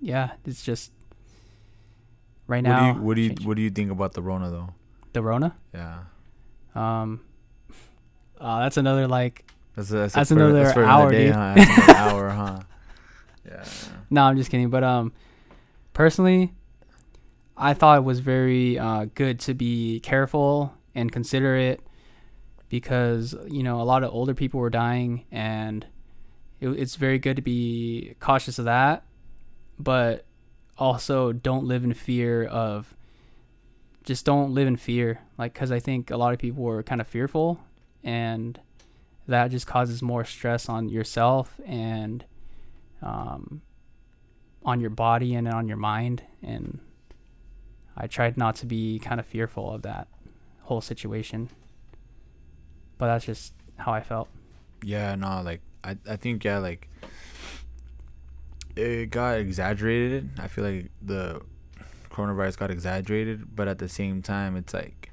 [0.00, 0.92] yeah, it's just
[2.46, 2.94] right What do now.
[2.94, 4.68] you what do you change- what do you think about the Rona though?
[5.12, 5.56] the Rona?
[5.74, 5.98] Yeah.
[6.74, 7.20] Um,
[8.40, 11.34] uh, that's another like That's, that's, That's for, another that's for hour, another day, dude.
[11.34, 11.54] huh?
[11.56, 12.60] That's another hour, huh?
[13.46, 13.64] Yeah.
[14.10, 14.70] No, I'm just kidding.
[14.70, 15.12] But um,
[15.92, 16.52] personally,
[17.56, 21.80] I thought it was very uh, good to be careful and considerate
[22.68, 25.86] because you know a lot of older people were dying, and
[26.60, 29.04] it, it's very good to be cautious of that.
[29.78, 30.24] But
[30.78, 32.94] also, don't live in fear of.
[34.04, 37.00] Just don't live in fear, like because I think a lot of people were kind
[37.00, 37.60] of fearful,
[38.04, 38.60] and
[39.26, 42.24] that just causes more stress on yourself and
[43.02, 43.62] um,
[44.64, 46.22] on your body and on your mind.
[46.42, 46.80] And
[47.96, 50.08] I tried not to be kind of fearful of that
[50.62, 51.50] whole situation.
[52.98, 54.28] But that's just how I felt.
[54.82, 56.88] Yeah, no, like I, I think yeah, like
[58.74, 60.30] it got exaggerated.
[60.38, 61.40] I feel like the
[62.10, 65.10] coronavirus got exaggerated, but at the same time, it's like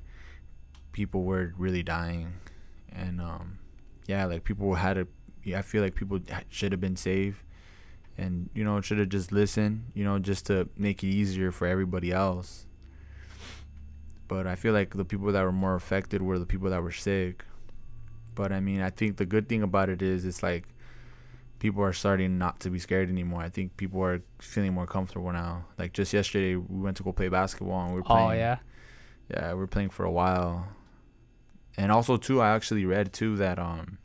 [0.91, 2.33] people were really dying,
[2.91, 3.59] and um,
[4.07, 5.07] yeah, like people had to.
[5.43, 6.19] Yeah, I feel like people
[6.49, 7.37] should have been saved,
[8.17, 9.91] and you know should have just listened.
[9.93, 12.65] You know, just to make it easier for everybody else.
[14.27, 16.91] But I feel like the people that were more affected were the people that were
[16.91, 17.45] sick.
[18.35, 20.67] But I mean, I think the good thing about it is it's like
[21.59, 23.41] people are starting not to be scared anymore.
[23.41, 25.65] I think people are feeling more comfortable now.
[25.77, 28.29] Like just yesterday, we went to go play basketball and we were playing.
[28.29, 28.57] Oh yeah,
[29.29, 30.67] yeah, we were playing for a while.
[31.77, 33.97] And also too, I actually read too that um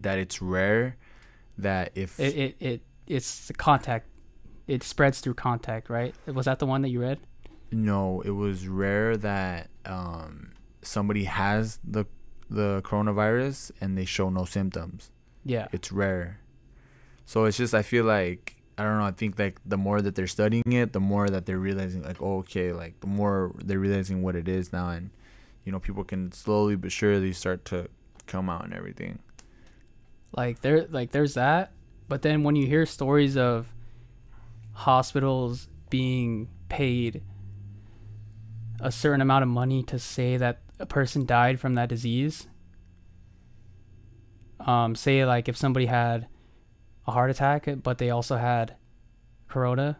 [0.00, 0.96] that it's rare
[1.58, 4.08] that if it it, it it's the contact.
[4.66, 6.14] It spreads through contact, right?
[6.26, 7.20] Was that the one that you read?
[7.72, 12.04] no, it was rare that um somebody has the
[12.48, 15.10] the coronavirus and they show no symptoms.
[15.44, 16.40] Yeah, it's rare.
[17.24, 19.04] So it's just I feel like I don't know.
[19.04, 22.20] I think like the more that they're studying it, the more that they're realizing like
[22.22, 25.10] oh, okay, like the more they're realizing what it is now, and
[25.64, 27.88] you know people can slowly but surely start to
[28.26, 29.18] come out and everything.
[30.36, 31.72] Like there like there's that,
[32.08, 33.66] but then when you hear stories of
[34.72, 37.22] hospitals being paid
[38.80, 42.46] a certain amount of money to say that a person died from that disease
[44.60, 46.26] um say like if somebody had
[47.06, 48.76] a heart attack but they also had
[49.48, 49.98] corona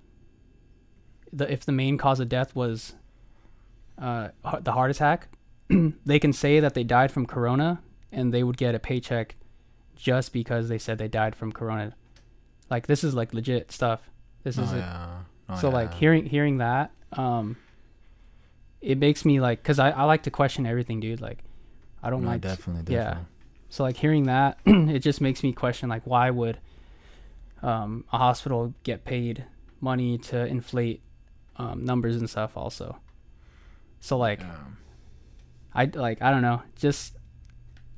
[1.33, 2.95] the if the main cause of death was
[3.99, 4.29] uh
[4.61, 5.29] the heart attack
[6.05, 7.81] they can say that they died from corona
[8.13, 9.37] and they would get a paycheck
[9.97, 11.95] just because they said they died from corona.
[12.71, 14.01] Like this is like legit stuff.
[14.45, 15.19] This is Oh, yeah.
[15.49, 17.57] Oh, so like hearing hearing that um
[18.81, 21.21] it makes me like because I, I like to question everything dude.
[21.21, 21.39] Like
[22.03, 23.05] i don't No, like definitely, yeah.
[23.05, 23.27] definitely.
[23.71, 26.59] so like hearing that it just makes me question like why would
[27.63, 29.45] um a hospital get paid
[29.81, 31.01] money to inflate
[31.57, 32.99] um numbers and stuff also?
[34.01, 34.77] So like Um,
[35.75, 37.17] I like I don't know, just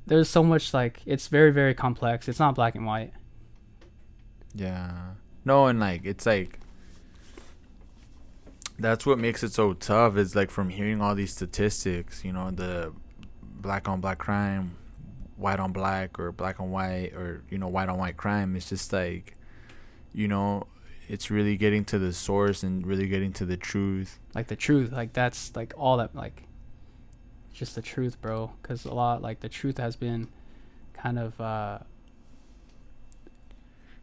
[0.08, 2.28] there's so much like it's very very complex.
[2.28, 3.12] It's not black and white.
[4.54, 5.12] Yeah.
[5.44, 6.58] No, and like it's like
[8.78, 12.50] that's what makes it so tough is like from hearing all these statistics, you know,
[12.50, 12.92] the
[13.42, 14.76] black on black crime,
[15.36, 18.56] white on black or black on white or you know, white on white crime.
[18.56, 19.36] It's just like
[20.14, 20.66] you know,
[21.08, 24.18] it's really getting to the source and really getting to the truth.
[24.34, 26.47] Like the truth, like that's like all that like
[27.58, 30.28] just the truth, bro, cuz a lot like the truth has been
[30.94, 31.78] kind of uh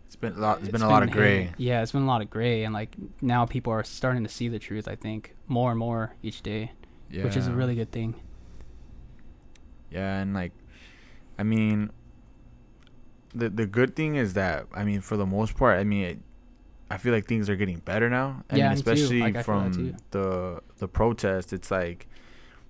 [0.07, 1.53] It's been a lot it's been a lot of gray.
[1.57, 4.47] Yeah, it's been a lot of gray and like now people are starting to see
[4.47, 6.71] the truth, I think, more and more each day,
[7.09, 7.23] Yeah.
[7.23, 8.15] which is a really good thing.
[9.91, 10.51] Yeah, and like,
[11.37, 11.91] I mean,
[13.33, 16.19] the the good thing is that I mean, for the most part, I mean, it,
[16.89, 18.43] I feel like things are getting better now.
[18.49, 18.81] I Yeah, mean, me too.
[18.81, 21.53] especially Like, I feel that from the the protest.
[21.53, 22.07] It's like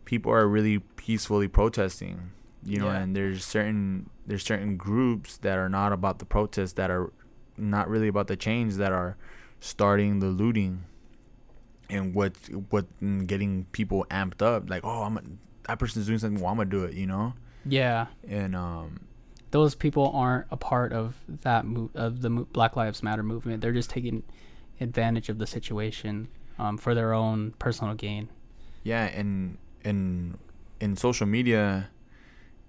[0.06, 2.32] people are really peacefully protesting,
[2.64, 3.00] you know, Yeah.
[3.02, 7.12] and there's certain there's certain groups that are not about the protest that are
[7.58, 9.18] not really about the change that are
[9.60, 10.84] starting the looting
[11.90, 12.34] and what
[12.70, 15.22] what mm, getting people amped up like oh I'm a,
[15.68, 17.34] that person's doing something well I'm gonna do it you know
[17.66, 18.08] Yeah.
[18.28, 19.02] and um
[19.52, 23.62] those people aren't a part of that mo- of the mo- Black Lives Matter movement.
[23.62, 24.24] They're just taking
[24.82, 26.28] advantage of the situation
[26.60, 28.28] um, for their own personal gain.
[28.84, 30.38] yeah and and
[30.82, 31.90] in social media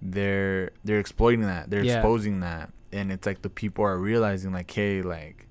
[0.03, 1.71] they're they're exploiting that.
[1.71, 1.95] They're Yeah.
[1.97, 2.71] exposing that.
[2.93, 5.49] And it's like the people are realizing like hey like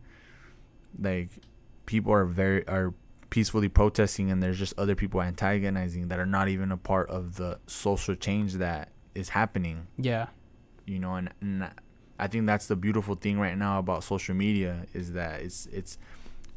[0.99, 1.30] like
[1.86, 2.93] people are very are
[3.30, 7.36] peacefully protesting and there's just other people antagonizing that are not even a part of
[7.36, 9.88] the social change that is happening.
[9.97, 10.28] Yeah,
[10.86, 11.69] you know and, and
[12.19, 15.97] i think that's the beautiful thing right now about social media is that it's it's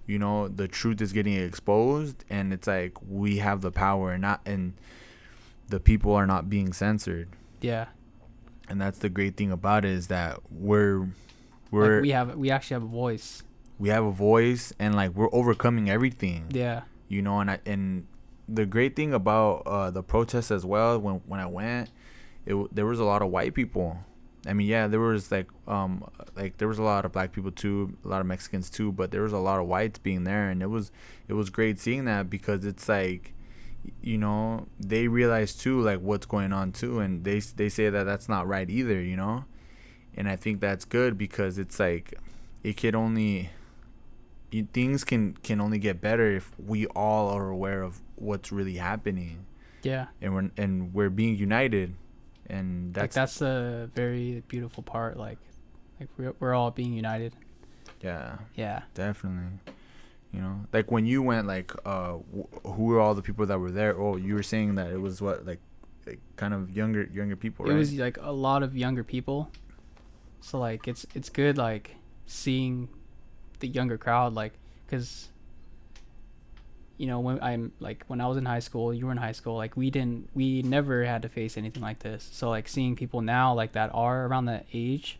[0.09, 4.23] you know the truth is getting exposed and it's like we have the power and
[4.23, 4.73] not and
[5.69, 7.29] the people are not being censored
[7.61, 7.87] yeah.
[8.69, 11.07] and that's the great thing about it is that we're
[11.71, 13.43] we're we have we actually have a voice.
[13.79, 18.07] we have a voice and like we're overcoming everything Yeah, you know and I, and
[18.49, 21.91] the great thing about uh the protests as well when when I went
[22.47, 23.99] it there was a lot of white people
[24.49, 27.51] I mean yeah there was like um like there was a lot of black people
[27.53, 30.49] too a lot of Mexicans too but there was a lot of whites being there
[30.49, 30.91] and it was
[31.29, 33.35] it was great seeing that because it's like
[34.03, 38.05] you know they realize too like what's going on too and they they say that
[38.05, 39.45] that's not right either you know?
[40.17, 42.15] And I think that's good because it's like
[42.65, 43.51] it could only
[44.51, 48.77] you, things can can only get better if we all are aware of what's really
[48.77, 49.47] happening.
[49.83, 50.07] Yeah.
[50.21, 51.95] and we're and we're being united
[52.49, 55.17] and like that's, that's the very beautiful part.
[55.17, 55.39] Like,
[56.01, 57.35] like we're we're all being united.
[58.01, 58.83] yeah Yeah.
[58.95, 59.59] definitely
[60.33, 63.59] you know like when you went like uh wh- who were all the people that
[63.59, 65.59] were there oh you were saying that it was what like,
[66.07, 69.51] like kind of younger younger people right It was like a lot of younger people.
[70.41, 72.89] So like it's it's good like seeing
[73.61, 74.53] the younger crowd like
[74.87, 75.29] cuz
[76.99, 79.33] you know when I'm like when I was in high school, you were in high
[79.33, 82.29] school, like we didn't we never had to face anything like this.
[82.33, 85.19] So like seeing people now like that are around that age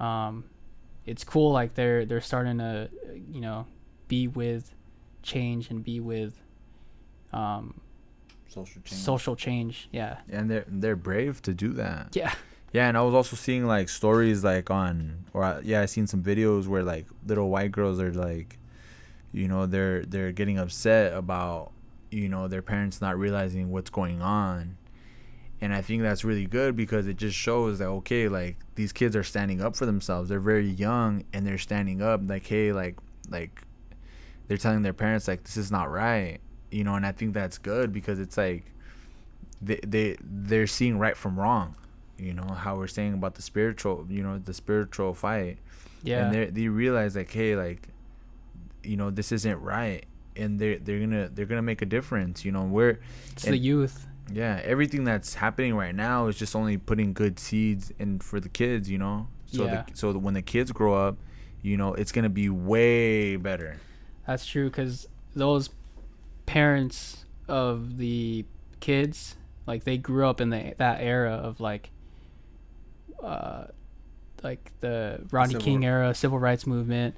[0.00, 0.44] um
[1.06, 2.88] it's cool like they're they're starting to
[3.32, 3.66] you know
[4.08, 4.74] be with
[5.22, 6.34] change and be with
[7.32, 7.80] um
[8.48, 9.88] social change social change.
[9.92, 10.18] Yeah.
[10.30, 12.32] and they're they're brave to do that Yeah.
[12.70, 16.22] Yeah, and I was also seeing like stories like on or yeah, I seen some
[16.22, 18.57] videos where like little white girls are like
[19.32, 21.72] you know, they're they're getting upset about
[22.10, 24.76] you know, their parents not realizing what's going on.
[25.60, 29.14] And I think that's really good because it just shows that okay, like these kids
[29.16, 30.28] are standing up for themselves.
[30.30, 32.96] They're very young and they're standing up like hey, like
[33.28, 33.62] like
[34.46, 36.38] they're telling their parents like this is not right.
[36.70, 38.72] You know, and I think that's good because it's like
[39.60, 41.74] they they they're seeing right from wrong
[42.16, 45.58] you know how we're saying about the spiritual you know the spiritual fight
[46.02, 46.24] Yeah.
[46.26, 47.88] and they they realize like hey like
[48.88, 52.50] you know this isn't right and they're they're gonna they're gonna make a difference you
[52.52, 52.98] know we're
[53.32, 54.06] it's the youth.
[54.32, 58.48] yeah everything that's happening right now is just only putting good seeds in for the
[58.48, 59.84] kids you know so Yeah.
[59.88, 61.16] the, so that when the kids grow up
[61.62, 63.76] you know it's gonna be way better
[64.26, 65.70] That's true because those
[66.46, 68.44] parents of the
[68.80, 69.36] kids,
[69.66, 71.90] like they grew up in the that era of like,
[73.22, 73.64] uh,
[74.42, 77.14] like the Rodney Civil- King era, civil rights movement,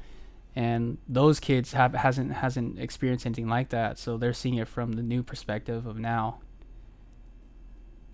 [0.57, 4.93] and those kids have hasn't hasn't experienced anything like that, so they're seeing it from
[4.93, 6.41] the new perspective of now.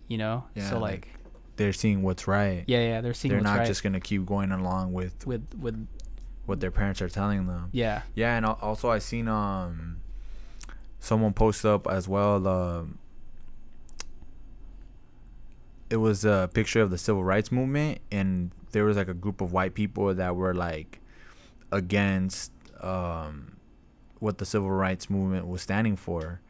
[0.09, 1.09] You know, Yeah, so like, like,
[1.57, 2.65] they're seeing what's right.
[2.67, 3.67] Yeah, yeah, they're seeing they're not right.
[3.67, 5.87] just gonna keep going along with with with
[6.45, 7.71] what their parents are telling them.
[7.73, 9.97] Yeah, Yeah, and also I seen um
[11.01, 12.47] someone post up as well.
[12.47, 12.99] Um,
[15.89, 19.41] it was a picture of the civil rights movement, and there was like a group
[19.41, 21.01] of white people that were like
[21.73, 23.57] against um,
[24.19, 26.41] what the civil rights movement was standing for,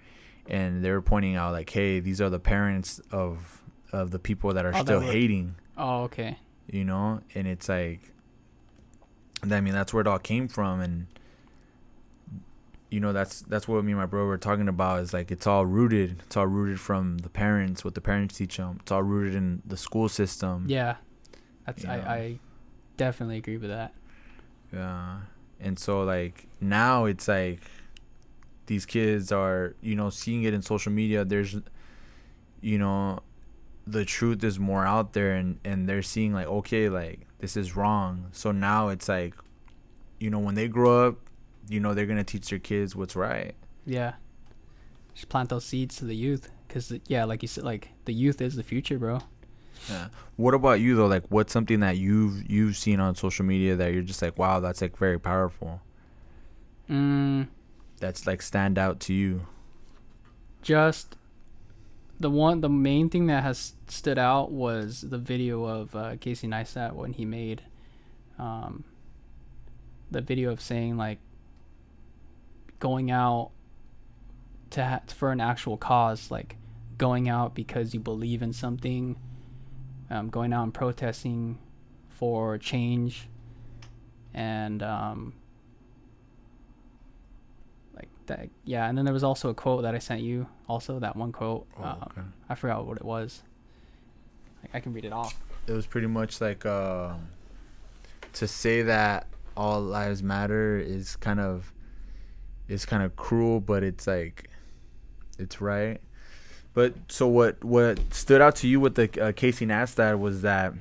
[0.49, 3.63] and they were pointing out like, hey, these are the parents of
[3.93, 6.39] of the people that are Oh, still were- hating, Oh, okay.
[6.71, 8.01] you know, and it's like,
[9.51, 11.07] I mean, that's where it all came from, and
[12.91, 15.45] you know that's that's what me and my bro were talking about is like it's
[15.47, 19.03] all rooted it's all rooted from the parents what the parents teach them it's all
[19.03, 20.65] rooted in the school system.
[20.69, 20.97] Yeah.
[21.67, 22.39] That's I, I
[22.97, 23.93] definitely agree with that.
[24.73, 25.19] Yeah
[25.61, 27.61] and so like now it's like
[28.67, 31.57] these kids are you know seeing it in social media there's
[32.61, 33.21] you know
[33.87, 37.77] the truth is more out there and and they're seeing like okay like this is
[37.77, 39.35] wrong so now it's like
[40.19, 41.17] you know when they grow up
[41.69, 43.55] you know they're gonna teach their kids what's right
[43.85, 44.15] Yeah.
[45.15, 48.43] Just plant those seeds to the youth, cause yeah, like you said, like the youth
[48.43, 49.21] is the future, bro.
[49.89, 50.09] Yeah.
[50.37, 51.07] What about you though?
[51.07, 54.61] Like, what's something that you've you've seen on social media that you're just like, wow,
[54.61, 55.81] that's like very powerful.
[56.91, 57.49] Mm,
[58.01, 59.47] That's like stand out to you.
[60.63, 61.17] just
[62.19, 66.47] the one, the main thing that has stood out was the video of uh, Casey
[66.49, 67.61] Neistat when he made,
[68.39, 68.85] um,
[70.11, 71.19] the video of saying like
[72.79, 73.51] going out
[74.71, 76.57] to ha- for an actual cause, like
[76.99, 79.17] going out because you believe in something,
[80.11, 81.59] um, going out and protesting
[82.09, 83.29] for change,
[84.35, 85.35] and um,
[87.95, 88.49] like that.
[88.65, 90.47] Yeah, and then there was also a quote that I sent you.
[90.69, 91.67] Also, that one quote.
[91.79, 92.27] Oh, um, okay.
[92.49, 93.43] I forgot what it was.
[94.65, 95.35] I, I can read it off.
[95.67, 97.15] It was pretty much like uh,
[98.35, 99.27] to say that
[99.57, 101.73] all lives matter is kind of
[102.69, 104.51] is kind of cruel, but it's like
[105.39, 106.01] it's right.
[106.77, 110.75] But so what what stood out to you with the uh, Casey Neistat was that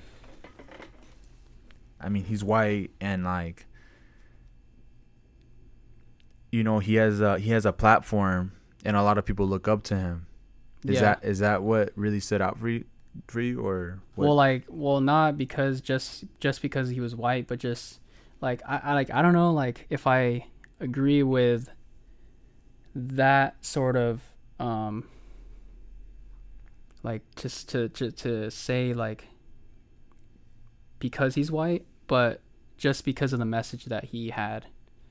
[2.01, 3.65] I mean he's white and like
[6.51, 8.51] you know he has a he has a platform
[8.83, 10.27] and a lot of people look up to him.
[10.83, 11.01] Is Yeah.
[11.01, 12.83] that is that what really stood out for you
[13.27, 14.25] for you or what?
[14.25, 18.01] Well, like, well, not because just just because he was white, but just
[18.41, 20.47] like I, I like I don't know, like if I
[20.81, 21.69] agree with
[22.93, 24.21] that sort of
[24.59, 25.05] um
[27.05, 29.27] like just to to to say like
[30.97, 32.41] because he's white, but
[32.77, 34.65] just because of the message that he had.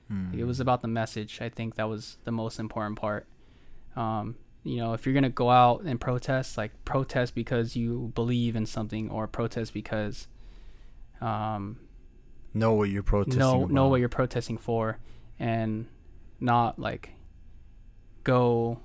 [0.09, 0.39] Hmm.
[0.39, 1.41] It was about the message.
[1.41, 3.27] I think that was the most important part.
[3.95, 4.35] Um,
[4.65, 8.67] you know, if you're gonna go out and protest, like protest because you believe in
[8.67, 10.27] something, or protest because
[11.21, 11.79] um,
[12.53, 13.39] know what you're protesting.
[13.39, 14.99] know know what you're protesting for,
[15.39, 15.87] and
[16.41, 17.11] not like
[18.25, 18.81] go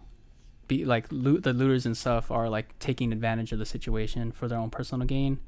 [0.69, 4.47] be like loot the looters and stuff are like taking advantage of the situation for
[4.47, 5.39] their own personal gain,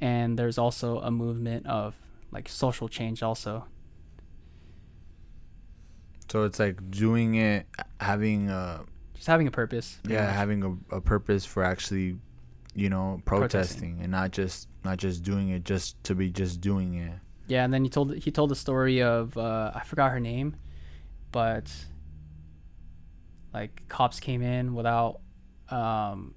[0.00, 1.94] and there's also a movement of
[2.32, 3.66] like social change also.
[6.30, 7.66] So it's like doing it,
[8.00, 8.84] having a
[9.14, 9.98] Just having a purpose.
[10.08, 10.34] yeah, much.
[10.34, 12.16] having a, a purpose for actually,
[12.74, 13.98] you know, protesting, Protesting.
[14.02, 17.12] and not just not just doing it just to be just doing it.
[17.46, 20.56] Yeah, and then he told he told the story of uh, I forgot her name,
[21.30, 21.70] but
[23.54, 25.20] like cops came in without
[25.70, 26.34] um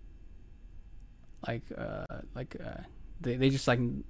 [1.48, 2.06] like uh
[2.36, 2.82] like uh
[3.20, 4.04] they they just like The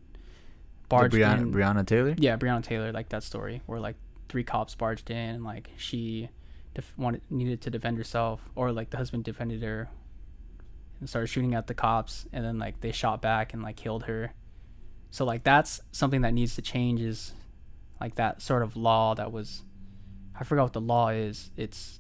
[0.90, 1.54] barged Breonna, in.
[1.54, 2.16] Breonna Taylor.
[2.18, 3.96] Yeah, Breonna Taylor, like that story where like
[4.30, 6.30] three cops barged in and like she
[6.74, 9.90] def- wanted needed to defend herself, or like the husband defended her
[11.00, 14.04] and started shooting at the cops, and then like they shot back and like killed
[14.04, 14.34] her.
[15.12, 17.34] So like that's something that needs to change is
[18.02, 19.64] like that sort of law that was
[20.40, 21.50] I forgot what the law is.
[21.56, 22.00] It's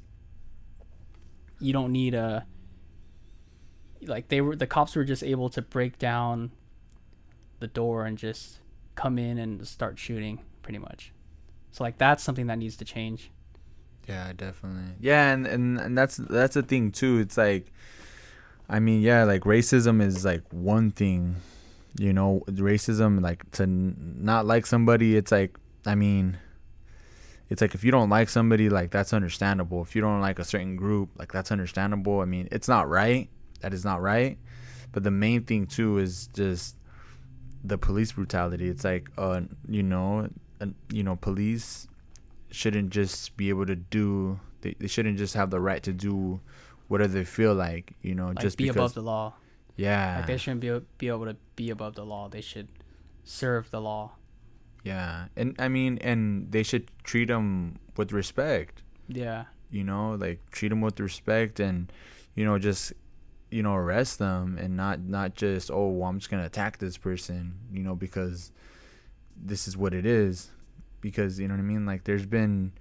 [1.59, 2.45] you don't need a
[4.03, 6.51] like they were the cops were just able to break down
[7.59, 8.59] the door and just
[8.95, 11.11] come in and start shooting pretty much.
[11.71, 13.31] So like that's something that needs to change.
[14.07, 14.93] Yeah, definitely.
[14.99, 17.19] Yeah, and, and and that's that's the thing too.
[17.19, 17.71] It's like,
[18.69, 21.37] I mean, yeah, like racism is like one thing,
[21.99, 25.17] you know, racism like to n- not like somebody.
[25.17, 26.37] It's like, I mean,
[27.49, 29.81] it's like if you don't like somebody, like that's understandable.
[29.81, 32.19] If you don't like a certain group, like that's understandable.
[32.21, 33.29] I mean, it's not right.
[33.61, 34.37] That is not right.
[34.91, 36.75] But the main thing too is just
[37.63, 38.67] the police brutality.
[38.69, 40.29] It's like, uh, you know,
[40.61, 41.87] uh, you know, police
[42.49, 46.39] shouldn't just be able to do they, they shouldn't just have the right to do
[46.87, 49.33] whatever they feel like you know Like just be because above the law.
[49.75, 52.29] yeah Like they shouldn't be be able to be above the law.
[52.29, 52.69] They should
[53.23, 54.13] serve the law.
[54.83, 58.83] Yeah and i mean and they should treat them with respect.
[59.07, 59.45] Yeah.
[59.71, 61.91] you know like treat them with respect and
[62.35, 62.93] you know just
[63.49, 66.97] you know arrest them and not not just oh well, i'm just gonna attack this
[66.97, 68.51] person you know because
[69.39, 70.49] this is what it is.
[71.01, 71.85] Because you know what i mean?
[71.85, 72.73] Like there's been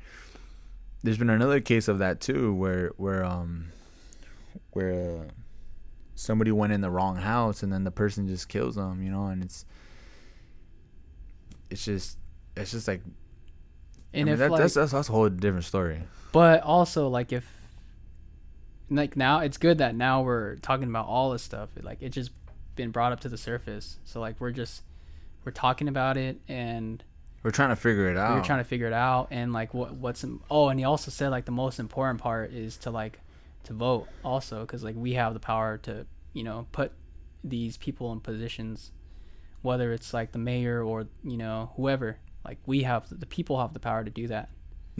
[1.02, 3.68] there's been another case of that too where where um
[4.72, 5.28] where
[6.14, 9.26] somebody went in the wrong house and then the person just kills them you know
[9.26, 9.66] and it's
[11.70, 12.18] it's just
[12.56, 13.02] it's just like
[14.12, 16.02] And I mean, if that, like, that's, that's that's a whole different story.
[16.32, 17.46] But also like if
[18.90, 21.70] like now it's good that now we're talking about all this stuff.
[21.80, 22.30] Like it's just
[22.76, 23.98] been brought up to the surface.
[24.04, 24.82] So like we're just
[25.44, 27.02] we're talking about it and
[27.42, 28.36] we're trying to figure it out.
[28.36, 29.28] We're trying to figure it out.
[29.30, 32.76] And like what what's oh and he also said like the most important part is
[32.78, 33.20] to like
[33.64, 36.92] to vote also because like we have the power to you know put
[37.42, 38.92] these people in positions
[39.62, 43.72] whether it's like the mayor or you know whoever like we have the people have
[43.72, 44.48] the power to do that.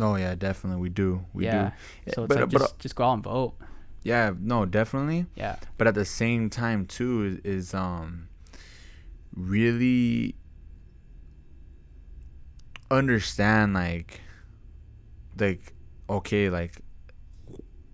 [0.01, 1.71] Oh yeah definitely we do we yeah
[2.05, 3.55] do so it's but, like but just, just go out and vote.
[4.03, 5.27] Yeah no definitely.
[5.35, 5.57] Yeah.
[5.79, 8.29] But at the same time too is, is um
[9.35, 10.35] really
[12.91, 14.21] understand like
[15.39, 15.73] like
[16.09, 16.81] okay like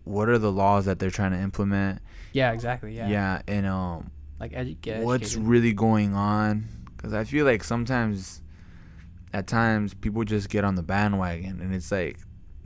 [0.05, 2.01] what are the laws that they're trying to implement?
[2.33, 4.11] Yeah exactly yeah, yeah, and um
[4.43, 5.49] like edu- get what's educated.
[5.49, 6.65] really going on?
[6.97, 8.43] Because i feel like sometimes
[9.33, 12.19] at times people just get on the bandwagon and it's like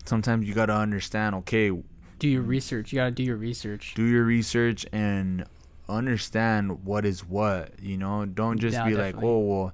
[0.05, 1.70] sometimes you got to understand okay
[2.18, 2.93] do your research.
[2.93, 3.93] You gotta do your research.
[3.95, 5.45] do your research and
[5.89, 8.24] understand what is what you know?
[8.27, 9.12] Don't just Yeah, be definitely.
[9.20, 9.72] like oh well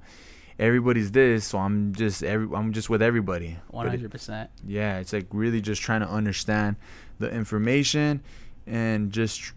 [0.59, 3.57] everybody's this so i'm just every i'm just with everybody.
[3.73, 6.77] 100% yeah it's like really just trying to understand
[7.19, 8.21] the information
[8.67, 9.55] and just tr-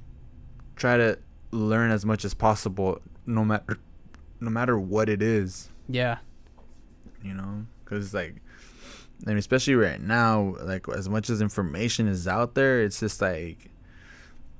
[0.75, 1.17] try to
[1.51, 3.77] learn as much as possible no matter
[4.39, 5.69] no matter what it is.
[5.87, 6.17] Yeah.
[7.23, 7.65] You know?
[7.83, 8.35] Because like
[9.25, 13.71] and especially right now like as much as information is out there it's just like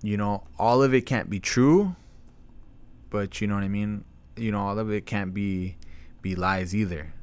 [0.02, 1.94] you know all of it can't be true
[3.10, 4.04] but you know what i mean?
[4.38, 5.78] You know all of it can't be
[6.22, 7.14] be lies either.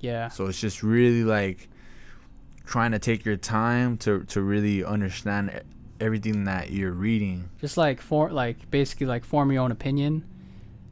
[0.00, 0.28] Yeah.
[0.28, 1.68] So it's just really like
[2.66, 5.62] trying to take your time to to really understand
[6.02, 7.48] everything that you're reading.
[7.60, 10.24] Just like for like basically like form your own opinion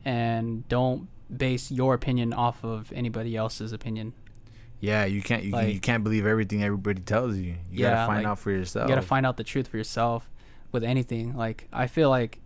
[0.05, 4.13] and don't base your opinion off of anybody else's opinion.
[4.81, 7.53] Yeah you can't you, Like- you can't believe everything everybody tells you.
[7.71, 8.89] You Yeah, gotta find like, out for yourself.
[8.89, 10.31] you got to find out the truth for yourself
[10.73, 11.37] with anything.
[11.37, 12.39] Like i feel like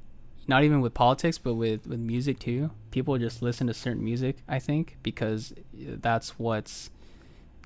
[0.46, 4.36] not even with politics but with with music too people just listen to certain music
[4.46, 6.90] i think because that's what's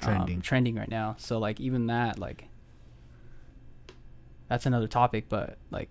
[0.02, 0.40] um, Trending.
[0.42, 1.16] trending right now.
[1.18, 2.47] So like even that like
[4.48, 5.88] that's another topic but like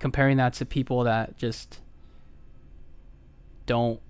[0.00, 1.80] comparing that to people that just
[3.66, 4.00] don't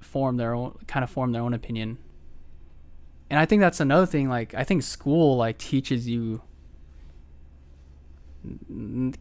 [0.00, 1.96] form their own kind of form their own opinion.
[3.30, 6.42] And i think that's another thing like i think school like teaches you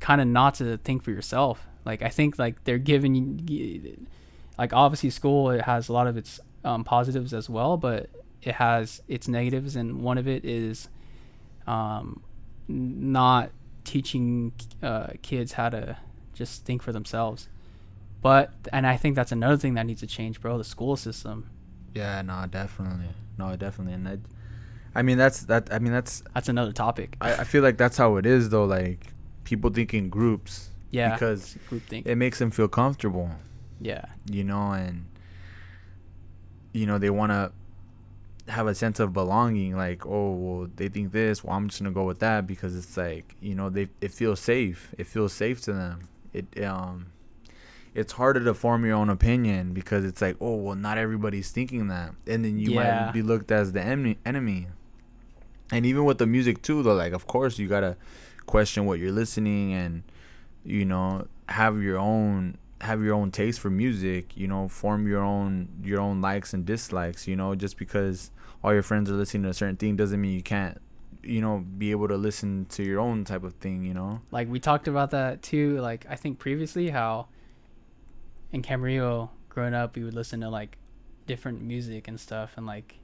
[0.01, 1.65] kind of not to think for yourself.
[1.85, 4.05] Like i think like they're giving you
[4.57, 8.09] like obviously school it has a lot of its um, positives as well but
[8.41, 10.87] it has its negatives and one of it is
[11.67, 12.21] um,
[12.73, 13.51] not
[13.83, 14.51] teaching
[14.81, 15.97] uh, kids how to
[16.33, 17.47] just think for themselves
[18.21, 21.49] but and i think that's another thing that needs to change bro the school system
[21.93, 24.17] Yeah, no, definitely, no, definitely, and I,
[24.95, 25.71] I mean that's that.
[25.71, 26.23] I mean that's.
[26.33, 28.65] that's another topic I, I feel like that's how it is though.
[28.65, 29.13] Like
[29.43, 33.29] people think in groups yeah because group think it makes them feel comfortable,
[33.79, 35.05] yeah you know, and
[36.73, 37.51] you know they want to
[38.47, 39.75] have a sense of belonging.
[39.75, 41.43] Like, oh, well, they think this.
[41.43, 44.39] Well, I'm just gonna go with that because it's like you know they it feels
[44.39, 44.93] safe.
[44.97, 45.99] It feels safe to them.
[46.33, 47.07] It um.
[47.95, 51.89] It's harder to form your own opinion because it's like, oh well, not everybody's thinking
[51.89, 53.03] that, and then you Yeah.
[53.05, 54.17] might be looked as the enemy.
[54.25, 54.67] Enemy,
[55.71, 57.95] and even with the music too, though, like of course you gotta
[58.47, 60.01] question what you're listening and
[60.65, 64.35] you know have your own have your own taste for music.
[64.37, 67.27] You know, form your own your own likes and dislikes.
[67.27, 68.31] You know, just because
[68.63, 70.79] all your friends are listening to a certain thing doesn't mean you can't
[71.23, 73.83] you know be able to listen to your own type of thing.
[73.83, 74.21] You know.
[74.31, 77.27] like we talked about that too like i think previously how
[78.51, 80.77] in camarillo growing up we would listen to like
[81.25, 82.99] different music and stuff and like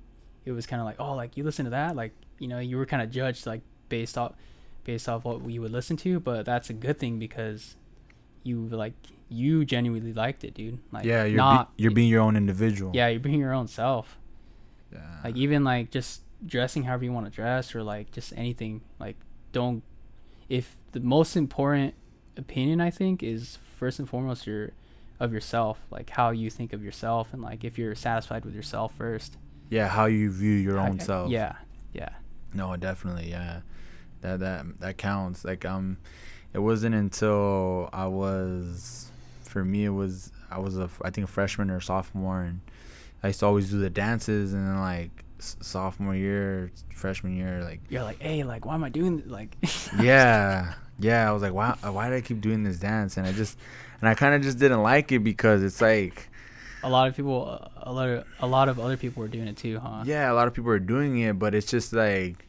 [0.46, 2.78] it was kind of like oh like you listen to that like you know you
[2.78, 4.34] were kind of judged like based off
[4.84, 7.76] based off what we would listen to but that's a good thing because
[8.44, 8.94] you like
[9.30, 12.92] you genuinely liked it dude like yeah, you're not be, you're being your own individual.
[12.96, 14.18] yeah you're being your own self
[14.92, 15.00] Yeah.
[15.24, 19.18] like even like just dressing however you want to dress or like just anything like
[19.52, 19.84] don't
[20.48, 21.94] if the most important
[22.38, 24.72] opinion i think is first and foremost your
[25.20, 28.94] of yourself like how you think of yourself and like if you're satisfied with yourself
[28.98, 29.38] first
[29.72, 31.30] yeah, how you view your own I- self.
[31.30, 31.54] yeah
[31.94, 32.10] yeah
[32.54, 33.62] No, definitely, yeah.
[34.22, 35.46] That that that counts.
[35.46, 35.98] Like um
[36.54, 39.12] it wasn't until I was,
[39.44, 42.62] for me, it was I was a I think a freshman or sophomore, and
[43.24, 47.64] I used to always do the dances, and then like s- sophomore year, freshman year,
[47.64, 49.56] like You're like, hey, like, why am I doing like?
[50.02, 51.30] yeah, yeah.
[51.30, 53.18] I was like, why why did I keep doing this dance?
[53.18, 53.58] And I just
[54.02, 56.30] and I kind of just didn't like it because it's like
[56.82, 57.44] a lot of people,
[57.78, 60.04] a lot of a lot of other people were doing it too, huh?
[60.06, 62.48] yeah, a lot of people are doing it, but it's just like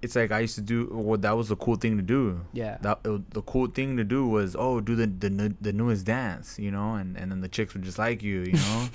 [0.00, 0.88] it's like I used to do.
[0.92, 2.40] Well, that was the cool thing to do.
[2.52, 2.78] Yeah.
[2.82, 6.58] That it, the cool thing to do was oh, do the the the newest dance,
[6.58, 8.88] you know, and and then the chicks would just like you, you know.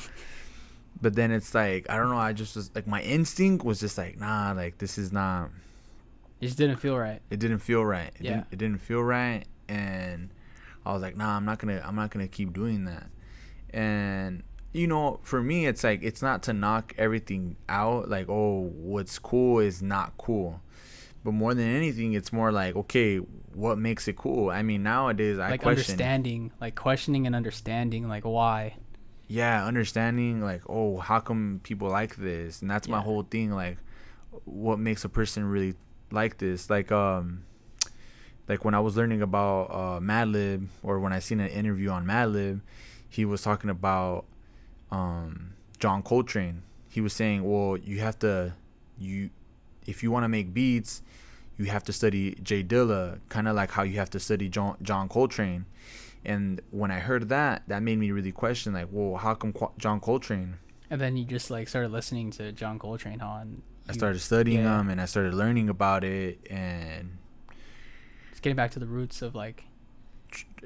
[1.01, 2.17] but then it's like I don't know.
[2.17, 5.49] I just was like my instinct was just like nah, like this is not.
[6.39, 7.21] It just didn't feel right.
[7.29, 8.11] It didn't feel right.
[8.15, 8.31] It Yeah.
[8.31, 10.29] Didn't, it didn't feel right, and
[10.85, 13.07] I was like nah, I'm not gonna I'm not gonna keep doing that,
[13.71, 14.43] and.
[14.75, 18.09] You know, for me, it's like it's not to knock everything out.
[18.09, 20.62] Like, oh, what's cool is not cool
[21.23, 23.17] but more than anything it's more like okay
[23.53, 24.49] what makes it cool?
[24.49, 28.75] I mean nowadays i like question understanding, like questioning and understanding, like why.
[29.27, 32.61] yeah understanding like oh how come people like this?
[32.61, 33.77] And that's my whole thing like
[34.45, 35.75] what makes a person really
[36.11, 36.69] like this?
[36.69, 37.43] Like um
[38.47, 42.05] like when i was learning about uh madlib or when i seen an interview on
[42.05, 42.59] madlib
[43.07, 44.25] he was talking about
[44.91, 46.63] um john coltrane.
[46.89, 48.53] He was saying well you have to
[48.97, 49.29] you
[49.85, 51.01] if you want to make beats
[51.57, 54.77] you have to study J Dilla kind of like how you have to study john
[54.81, 55.65] john coltrane
[56.25, 59.71] and when I heard that, that made me really question, like, well, how come Qu-
[59.77, 60.55] John Coltrane?
[60.89, 63.39] And then you just like started listening to John Coltrane, huh?
[63.41, 64.79] And I started studying yeah.
[64.79, 67.17] him and I started learning about it and
[68.29, 69.65] Just getting back to the roots of like,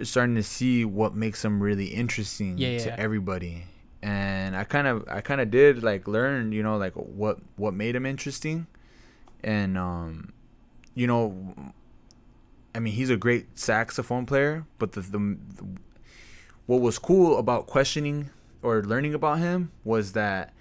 [0.03, 3.63] starting to see what makes him really interesting Yeah, to everybody.
[4.03, 7.73] And I kind of, I kind of did like learn, you know, like what what
[7.73, 8.67] made him interesting,
[9.43, 10.33] and um,
[10.95, 11.53] you know,
[12.75, 15.65] I mean, he's a great saxophone player, but the, the, the
[16.65, 18.29] what was cool about questioning
[18.61, 20.53] or learning about him was that,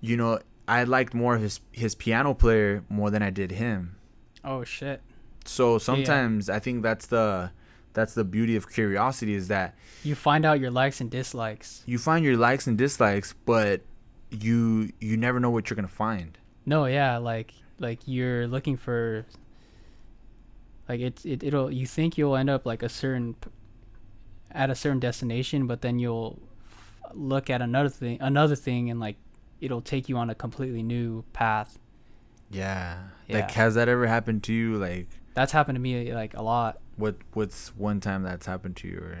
[0.00, 3.96] you know, I liked more of his his piano player more than I did him.
[4.44, 5.00] oh shit,
[5.44, 7.50] So sometimes I think that's the
[7.94, 11.82] that's the beauty of curiosity is that you find out your likes and dislikes.
[11.86, 13.80] you find your likes and dislikes, but
[14.30, 16.36] you you never know what you're gonna find.
[16.66, 19.24] No, yeah, like like you're looking for
[20.88, 23.36] like it's it it'll you think you'll end up like a certain
[24.50, 28.98] at a certain destination, but then you'll f- look at another thing another thing and
[28.98, 29.16] like
[29.60, 31.78] it'll take you on a completely new path.
[32.50, 32.98] Yeah.
[33.26, 33.40] Yeah.
[33.40, 34.76] Like has that ever happened to you?
[34.76, 36.78] Like That's happened to me like a lot.
[36.96, 39.18] what what's one time that's happened to you or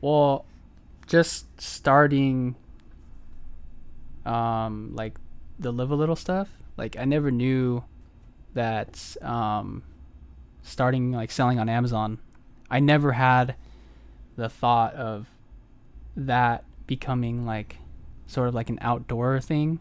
[0.00, 0.46] Well,
[1.06, 2.56] just starting
[4.24, 5.18] um like
[5.58, 6.48] the live a little stuff.
[6.76, 7.84] Like I never knew
[8.54, 9.82] that um
[10.62, 12.18] starting like selling on Amazon.
[12.70, 13.56] I never had
[14.36, 15.26] the thought of
[16.16, 17.76] that becoming like
[18.26, 19.80] sort of like an outdoor thing.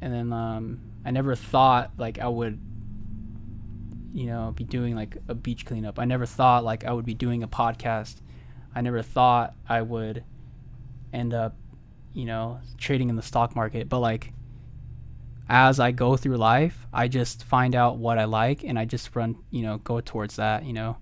[0.00, 2.58] And then um I never thought like I would
[4.12, 5.98] you know be doing like a beach cleanup.
[5.98, 8.16] I never thought like I would be doing a podcast.
[8.74, 10.24] I never thought I would
[11.12, 11.56] end up,
[12.12, 13.88] you know, trading in the stock market.
[13.88, 14.32] But like
[15.50, 19.14] as I go through life, I just find out what I like and I just
[19.16, 20.96] run, you know, go towards that, you know.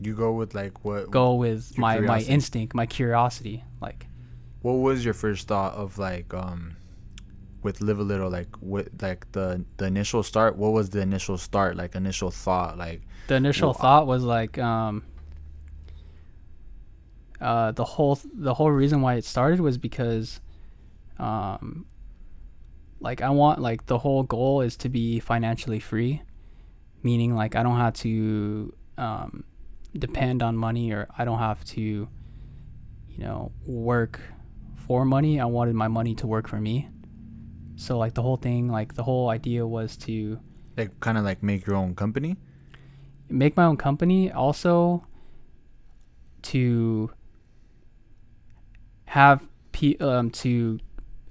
[0.00, 3.64] you go with like what Go with my my instinct, my curiosity.
[3.80, 4.06] Like
[4.62, 6.76] what was your first thought of like um
[7.62, 11.38] with live a little like what like the the initial start what was the initial
[11.38, 15.04] start like initial thought like the initial Well, thought was like um
[17.40, 20.40] uh the whole the whole reason why it started was because
[21.18, 21.86] um
[23.00, 26.22] like I want like the whole goal is to be financially free
[27.02, 29.44] meaning like I don't have to um
[29.96, 34.20] depend on money or I don't have to you know work
[34.86, 35.40] for money.
[35.40, 36.88] I wanted my money to work for me.
[37.76, 40.38] So like the whole thing like the whole idea was to
[40.76, 42.36] like kind of like make your own company?
[43.28, 44.30] Make my own company.
[44.30, 45.04] Also
[46.42, 47.10] to
[49.06, 50.78] have pe- um, to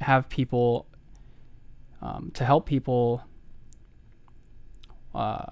[0.02, 0.88] have people
[2.02, 3.24] um, to help people
[5.14, 5.46] uh,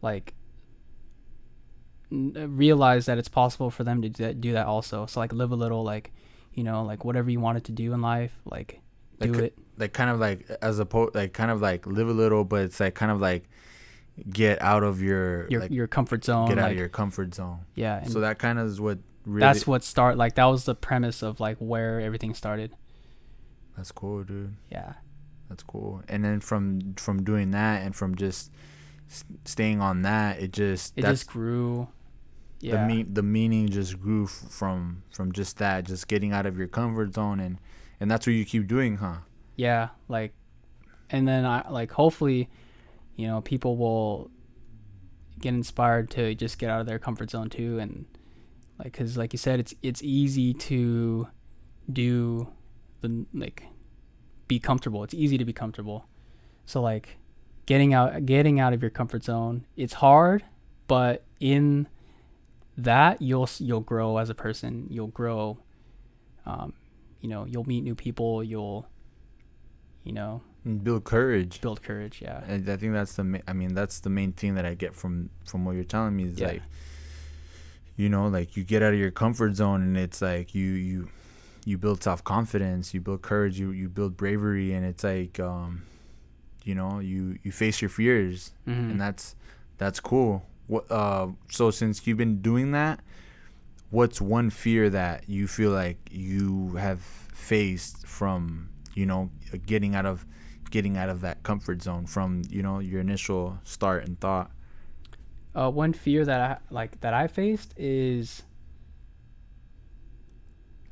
[0.00, 0.34] like
[2.10, 5.06] n- realize that it's possible for them to do that, also.
[5.06, 6.12] So like live a little like
[6.54, 8.80] you know like whatever you wanted to do in life like
[9.20, 9.58] do Like, it.
[9.78, 12.78] like kind of like as opposed like kind of like live a little but it's
[12.78, 13.48] like kind of like
[14.28, 17.34] get out of your, your like your comfort zone get out like, of your comfort
[17.34, 17.60] zone.
[17.74, 20.74] Yeah so that kind of is what really that's what start like that was the
[20.74, 22.76] premise of like where everything started
[23.76, 24.94] that's cool dude yeah
[25.48, 26.00] That's cool.
[26.08, 28.50] And then from from doing that and from just
[29.44, 31.88] staying on that, it just It just grew.
[32.60, 32.76] Yeah.
[32.80, 36.56] the mean the meaning just grew f- from from just that, just getting out of
[36.56, 37.58] your comfort zone, and
[38.00, 39.18] and that's what you keep doing, huh?
[39.56, 40.32] yeah like
[41.10, 42.48] and then i like hopefully
[43.16, 44.30] you know people will
[45.38, 48.06] get inspired to just get out of their comfort zone too and
[48.78, 51.28] like because like you said it's it's easy to
[51.92, 52.48] do
[53.02, 53.64] the like
[54.48, 55.04] be comfortable.
[55.04, 56.06] It's easy to be comfortable.
[56.64, 57.18] So like
[57.66, 60.42] getting out getting out of your comfort zone it's hard
[60.88, 61.86] but in
[62.76, 64.86] that you'll you'll grow as a person.
[64.90, 65.58] You'll grow
[66.46, 66.72] um,
[67.20, 68.42] you know you'll meet new people.
[68.42, 68.86] You'll
[70.04, 70.40] you know
[70.82, 71.60] build courage.
[71.60, 72.42] build courage yeah.
[72.46, 74.94] And I think that's the ma- I mean that's the main thing that I get
[74.94, 76.48] from from what you're telling me is Yeah.
[76.48, 76.62] like
[77.96, 81.08] you know like you get out of your comfort zone and it's like you you
[81.64, 85.82] you build self confidence, you build courage, you you build bravery and it's like um
[86.64, 88.90] you know, you you face your fears Mhm.
[88.90, 89.34] and that's
[89.78, 90.44] that's cool.
[90.66, 93.00] What uh so since you've been doing that,
[93.90, 99.30] what's one fear that you feel like you have faced from, you know,
[99.66, 100.24] getting out of
[100.70, 104.50] getting out of that comfort zone from, you know, your initial start and thought?
[105.54, 108.42] uh, one fear that I like that I faced is,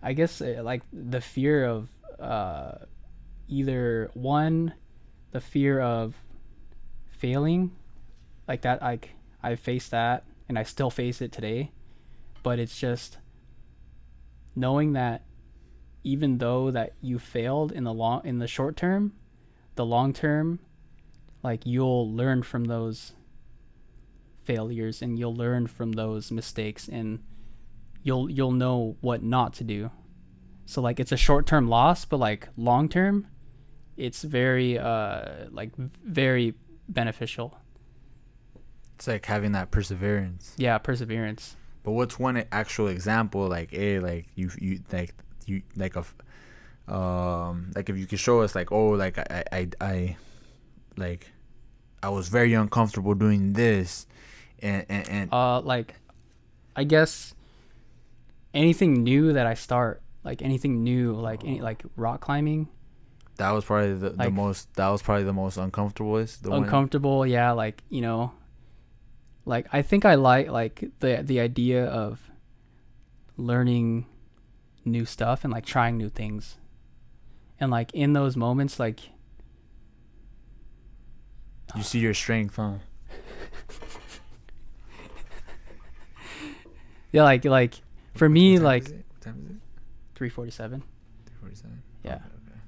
[0.03, 1.88] I guess uh, like the fear of
[2.18, 2.72] uh,
[3.48, 4.74] either one,
[5.32, 6.14] the fear of
[7.11, 7.72] failing,
[8.48, 8.80] like that.
[8.80, 9.11] Like
[9.42, 11.72] I faced that, and I still face it today,
[12.42, 13.18] but it's just
[14.57, 15.22] knowing that
[16.03, 19.12] even though that you failed in the long in the short term,
[19.74, 20.61] the long term,
[21.42, 23.12] like you'll learn from those
[24.44, 27.20] failures and you'll learn from those mistakes and
[28.03, 29.90] you'll you'll know what not to do.
[30.66, 33.26] So like it's a short-term loss, but like long-term
[33.96, 36.55] it's very uh like very
[36.88, 37.59] beneficial.
[38.96, 40.55] It's like having that perseverance.
[40.57, 41.57] Yeah, perseverance.
[41.82, 45.14] But what's one actual example like a like you you like
[45.46, 46.05] you like a
[46.92, 50.16] um like if you could show us like oh like I I I
[50.96, 51.30] like
[52.03, 54.07] I was very uncomfortable doing this
[54.61, 55.94] and and, and Uh like
[56.76, 57.34] I guess
[58.55, 62.68] anything new that I start, like anything new, like any like rock climbing,
[63.36, 67.26] that was probably the, the most that was probably the most uncomfortablest the one uncomfortable
[67.26, 68.32] yeah like you know
[69.46, 72.30] like i think i like like the the idea of
[73.38, 74.05] learning
[74.84, 76.57] new stuff and like trying new things.
[77.59, 79.01] And like in those moments like
[81.76, 82.74] you see your strength huh?
[87.12, 87.74] Yeah like like
[88.21, 89.05] for me What time like is it?
[89.12, 89.57] what time is it?
[90.14, 90.83] 347
[91.27, 92.14] 347 Yeah.
[92.14, 92.61] okay, okay.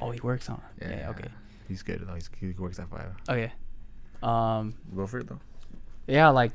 [0.00, 1.28] oh he works on Yeah, yeah, okay.
[1.68, 2.14] he's good though.
[2.14, 3.12] He's, he works at five.
[3.28, 3.52] Okay
[4.22, 5.40] um go for it though.
[6.06, 6.52] yeah like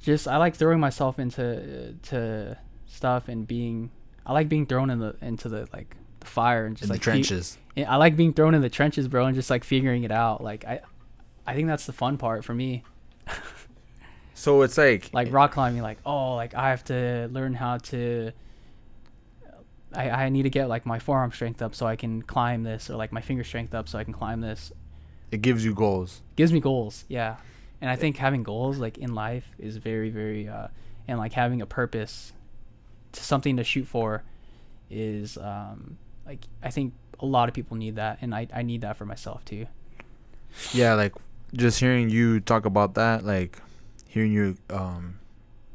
[0.00, 3.90] just i like throwing myself into to stuff and being
[4.26, 6.94] i like being thrown in the into the like the fire and just in the
[6.94, 7.56] like fe- trenches.
[7.74, 10.42] Yeah, I like being thrown in the trenches, bro, and just like figuring it out.
[10.44, 10.80] Like I,
[11.46, 12.82] I think that's the fun part for me.
[14.40, 18.32] so it's like Like rock climbing, like oh, like I have to learn how to.
[19.92, 22.88] I I need to get like my forearm strength up so I can climb this,
[22.88, 24.72] or like my finger strength up so I can climb this.
[25.30, 27.36] it gives you goals Gives me goals, yeah,
[27.82, 30.68] and I think having goals like in life is very very, uh,
[31.06, 32.32] and like having a purpose,
[33.12, 34.22] to something to shoot for,
[34.88, 38.80] is um like I think a lot of people need that, and I I need
[38.80, 39.66] that for myself too.
[40.72, 41.12] yeah like
[41.52, 43.58] just hearing you talk about that like
[44.10, 45.18] hearing you um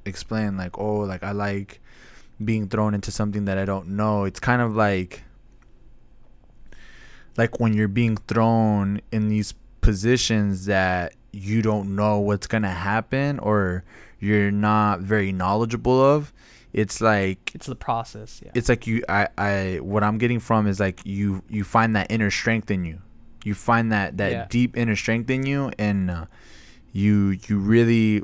[0.05, 1.79] explain like oh like i like
[2.43, 5.23] being thrown into something that i don't know it's kind of like
[7.38, 13.39] like when you're being thrown in these positions that you don't know what's gonna happen
[13.39, 13.83] or
[14.19, 16.33] you're not very knowledgeable of
[16.73, 18.51] it's like It's the process, yeah.
[18.53, 22.07] it's like you I I what I'm getting from is like you you find that
[22.11, 22.99] inner strength in you.
[23.45, 24.45] You find that that Yeah.
[24.49, 26.25] deep inner strength in you and uh,
[26.95, 28.23] you you really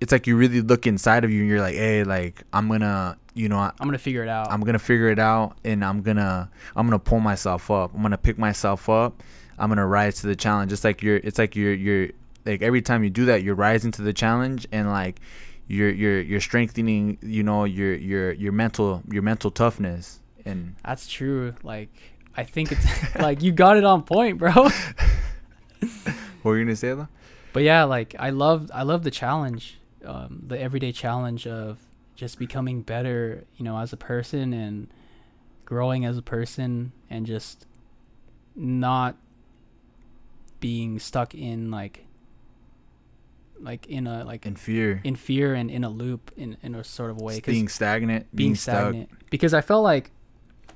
[0.00, 3.18] it's like you really look inside of you and you're like, "Hey, like I'm to,
[3.34, 4.50] you know, I, I'm gonna figure it out.
[4.50, 7.94] I'm to figure it out and I'm to I'm to pull myself up.
[7.94, 9.22] I'm to pick myself up.
[9.58, 12.08] I'm to rise to the challenge." Just like you're it's like you're you're
[12.46, 15.20] like every time you do that, you're rising to the challenge and like
[15.68, 21.06] you're you're you're strengthening you know your your your mental your mental toughness and That's
[21.06, 21.54] true.
[21.62, 21.90] Like
[22.34, 24.70] I think it's like you got it on point, bro.
[26.42, 27.08] what were you gonna say though?
[27.52, 31.78] But yeah, like I love I love the challenge, um, the everyday challenge of
[32.14, 34.88] just becoming better, you know, as a person and
[35.64, 37.66] growing as a person and just
[38.54, 39.16] not
[40.60, 42.04] being stuck in like
[43.58, 46.84] like in a like In fear, in fear and in a loop in in a
[46.84, 47.40] sort of way.
[47.40, 48.74] Being stagnant, being being, stuck.
[48.74, 49.10] stagnant.
[49.30, 50.10] Because I felt like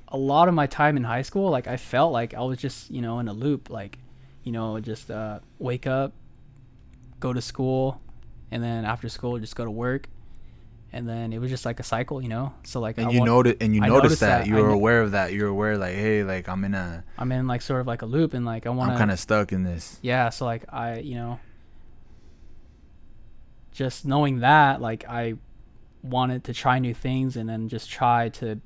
[0.07, 2.91] a lot of my time in high school like I felt like I was just
[2.91, 3.97] you know in a loop like
[4.45, 6.13] you know just uh, wake up
[7.19, 7.99] go to school
[8.51, 10.07] and then after school just go to work
[10.93, 13.19] and then it was just like a cycle you know so like And I you
[13.19, 14.37] wa- noted, and you noticed noticed that.
[14.43, 14.47] that.
[14.47, 15.33] You I were kn- aware of that.
[15.33, 18.01] You were aware, like, hey, like I'm in a, I'm in like sort of like
[18.01, 19.99] a loop and like I want I'm kind of stuck in this.
[20.01, 21.39] yeah so like i you know
[23.71, 25.33] just knowing that like i
[26.01, 28.59] wanted to try new things and then just try to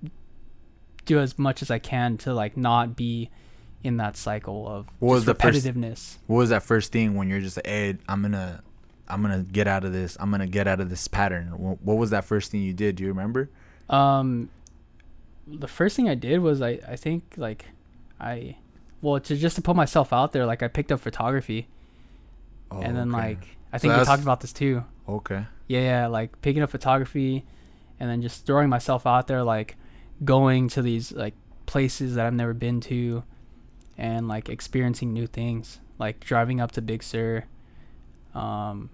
[1.05, 3.29] do as much as i can to like not be
[3.83, 7.29] in that cycle of What was the first- repetitiveness What was that first thing when
[7.29, 8.61] you're just like, hey, I'm gonna,
[9.07, 10.17] I'm gonna get out of this.
[10.19, 11.47] I'm gonna get out of this pattern.
[11.57, 12.95] What, what was that first thing you did?
[12.97, 13.49] Do you remember?
[13.89, 14.49] um
[15.47, 17.65] the first thing i did was i i think like
[18.19, 18.55] i
[19.01, 21.67] well to just to put myself out there like i picked up photography
[22.69, 23.17] Oh, and then okay.
[23.29, 26.69] like i So think we talked about this too okay, yeah, yeah, like picking up
[26.69, 27.43] photography
[27.99, 29.75] and then just throwing myself out there, like
[30.23, 31.33] going to these like
[31.65, 33.23] places that I've never been to
[33.99, 37.43] and like experiencing new things, like driving up to Big Sur,
[38.33, 38.89] um,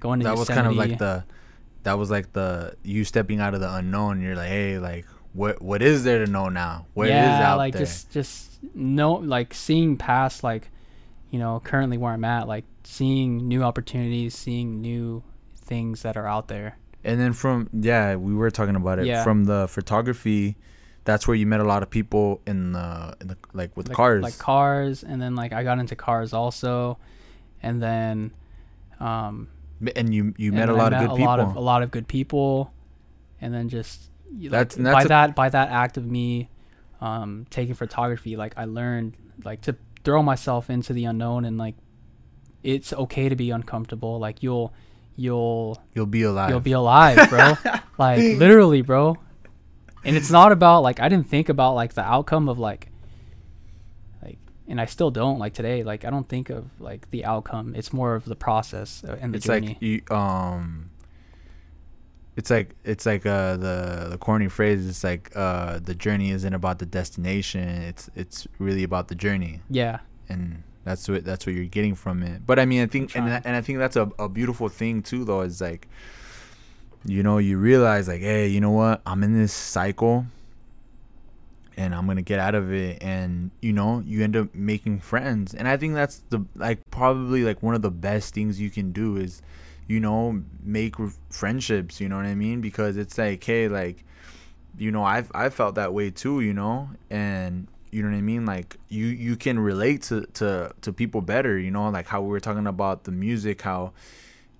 [0.00, 1.24] going to that was kind of like the,
[1.82, 4.22] that was like the you stepping out of the unknown.
[4.22, 6.86] You're like, hey, like what what is there to know now?
[6.94, 7.82] What is yeah, out like there?
[7.82, 10.70] just just no like seeing past like
[11.30, 15.24] you know currently where I'm at, like seeing new opportunities, seeing new
[15.56, 16.78] things that are out there.
[17.02, 19.24] And then from yeah, we were talking about it Yeah.
[19.24, 20.56] from the photography.
[21.06, 23.96] That's where you met a lot of people in the, in the like with like,
[23.96, 24.22] cars.
[24.22, 26.98] like cars and then like i got into cars also
[27.62, 28.32] and then
[29.00, 29.48] um
[29.96, 31.24] and you you and met a lot of good a people.
[31.26, 32.72] lot of a lot of good people
[33.40, 36.50] and then just y- like, That's- by a- that by that act of me
[37.00, 41.74] um taking photography like i learned like to throw myself into the unknown and like
[42.62, 44.72] it's okay to be uncomfortable like you'll
[45.14, 46.50] you'll You'll be alive.
[46.50, 47.54] you'll be alive bro
[47.98, 49.16] like literally bro
[50.06, 52.88] and it's not about like i didn't think about like the outcome of like
[54.22, 54.38] like
[54.68, 57.74] and i still don't like today like i don't think of like the outcome.
[57.74, 59.68] It's more of the process uh, and the it's journey.
[59.68, 60.90] like you um
[62.36, 66.54] it's like it's like uh the the corny phrase it's like uh the journey isn't
[66.54, 67.68] about the destination.
[67.68, 69.60] It's it's really about the journey.
[69.70, 70.00] Yeah.
[70.28, 72.46] And that's what that's what you're getting from it.
[72.46, 75.24] But i mean i think and, and i think that's a, a beautiful thing too
[75.24, 75.88] though is like
[77.06, 79.00] you know you realize like hey you know what?
[79.06, 80.26] I'm in this cycle
[81.76, 83.02] and i'm gonna get out of it.
[83.02, 85.54] And you know you end up making friends.
[85.54, 88.92] And i think that's the like probably like one of the best things you can
[88.92, 89.42] do is
[89.86, 90.96] you know make
[91.30, 92.60] friendships you know what i mean?
[92.60, 94.04] Because it's like hey like
[94.78, 96.90] you know i've i felt that way too you know?
[97.10, 98.46] And you know what i mean?
[98.46, 101.88] Like you you can relate to to to people better you know?
[101.90, 103.92] Like how we were talking about the music how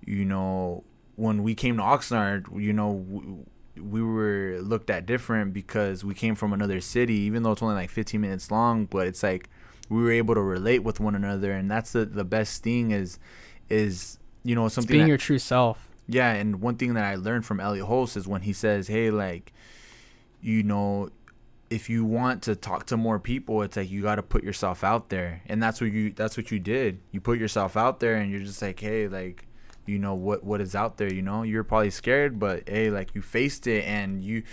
[0.05, 0.83] you know
[1.17, 3.45] when we came to oxnard you know w-
[3.79, 7.75] we were looked at different because we came from another city even though it's only
[7.75, 9.49] like 15 minutes long but it's like
[9.89, 13.19] we were able to relate with one another and that's the the best thing is
[13.69, 17.03] is you know it's something being that- your true self yeah, and one thing that
[17.03, 19.51] I learned from Elliott Hulse is when he says, "Hey, like,
[20.41, 21.09] you know,
[21.69, 24.85] if you want to talk to more people, it's like you got to put yourself
[24.85, 26.99] out there." And that's what you that's what you did.
[27.11, 29.47] You put yourself out there and you're just like, "Hey, like,
[29.87, 31.43] you know what what is out there, you know?
[31.43, 34.43] You're probably scared, but hey, like you faced it and you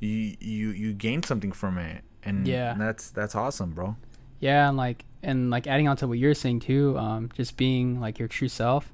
[0.00, 2.74] you you you gained something from it." And Yeah.
[2.78, 3.96] that's that's awesome, bro.
[4.40, 8.00] yeah and like and like adding on to what you're saying too um just being
[8.00, 8.90] like your true self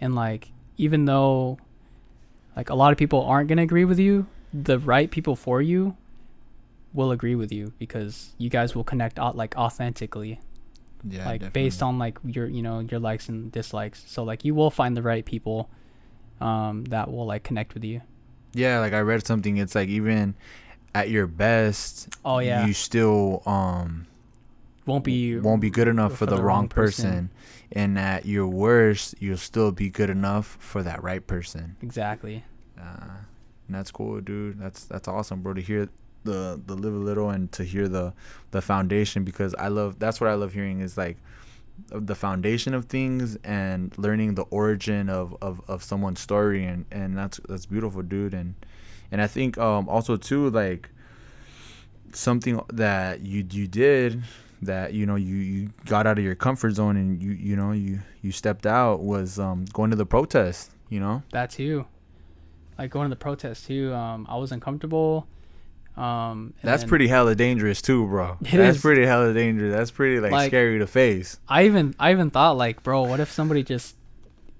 [0.00, 1.58] and like even though
[2.56, 5.96] like a lot of people aren't gonna agree with you the right people for you
[6.92, 10.38] will agree with you because you guys will connect like authentically
[11.04, 11.26] Yeah.
[11.26, 14.04] like based on like your you know your likes and dislikes.
[14.06, 15.70] So like you will find the right people
[16.40, 18.00] um that will like connect with you.
[18.54, 20.34] Yeah, like I read something it's like even
[20.94, 22.66] at your best, oh yeah.
[22.66, 24.06] you still um
[24.86, 27.30] won't be won't be good enough for, the, wrong person.
[27.72, 31.76] and at your worst you'll still be good enough for that right person.
[31.82, 32.44] Exactly.
[32.80, 33.18] Uh,
[33.66, 34.58] and that's cool dude.
[34.58, 35.88] That's that's awesome bro to hear
[36.24, 38.12] the the live a little and to hear the
[38.50, 41.16] the foundation because i love that's what i love hearing is like
[41.90, 47.16] the foundation of things and learning the origin of of, of someone's story and and
[47.16, 48.34] that's that's beautiful dude.
[48.34, 48.54] And
[49.10, 50.90] and i think um also too like
[52.12, 54.22] something that you you did
[54.60, 57.72] that you know you you got out of your comfort zone and you you know
[57.72, 61.22] you you stepped out was um going to the protest you know?
[61.32, 61.84] That too.
[62.78, 65.26] Like going to the protest too um i was uncomfortable
[65.98, 68.36] Um, That's then pretty hella dangerous too, bro.
[68.44, 68.82] It That's is.
[68.82, 69.74] pretty hella dangerous.
[69.74, 71.38] That's pretty like, Like- scary to face.
[71.48, 73.96] I even I even thought like, bro, what if somebody just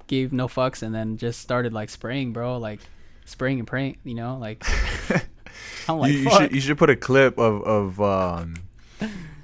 [0.08, 2.80] gave no fucks and then just started like spraying, bro, like
[3.24, 4.64] spraying and praying, you know, like
[5.88, 8.54] I'm like, you, you should you should put a clip of of um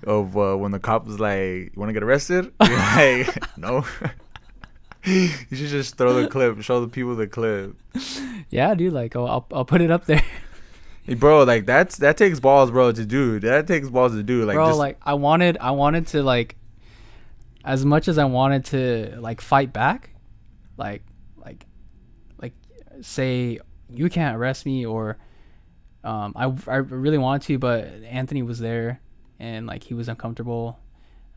[0.06, 3.84] of uh, when the cop was like, "You want to get arrested?" You're like, "No."
[5.06, 7.76] you should just throw the clip, show the people the clip.
[8.50, 10.24] yeah, dude, like oh, I'll I'll put it up there, Hey,
[11.06, 13.38] bro, like that's that takes balls, bro, to do.
[13.40, 14.44] That takes balls to do.
[14.44, 14.68] Like, bro.
[14.68, 16.56] just, like I wanted I wanted to like,
[17.64, 20.10] as much as I wanted to like fight back,
[20.76, 21.02] like
[21.36, 21.66] like
[22.40, 22.52] like
[23.02, 23.58] say
[23.90, 25.18] you can't arrest me or
[26.02, 29.00] um I I really wanted to, but Anthony was there
[29.38, 30.78] and like he was uncomfortable,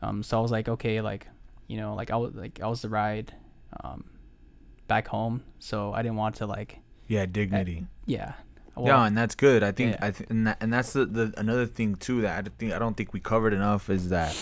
[0.00, 1.26] um so I was like okay like
[1.66, 3.34] you know like I was like I was the ride,
[3.84, 4.04] um
[4.86, 7.86] back home, so I didn't want to like yeah, dignity.
[8.06, 8.34] yeah.
[8.86, 9.62] Yeah, and that's good.
[9.62, 10.06] I think yeah.
[10.06, 12.78] I th- and, that, and that's the, the another thing too that I think I
[12.78, 14.36] don't think we covered enough is that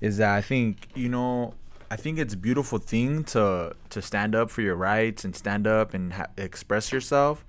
[0.00, 1.54] is that I think you know
[1.90, 5.66] I think it's a beautiful thing to to stand up for your rights and stand
[5.66, 7.44] up and ha- express yourself.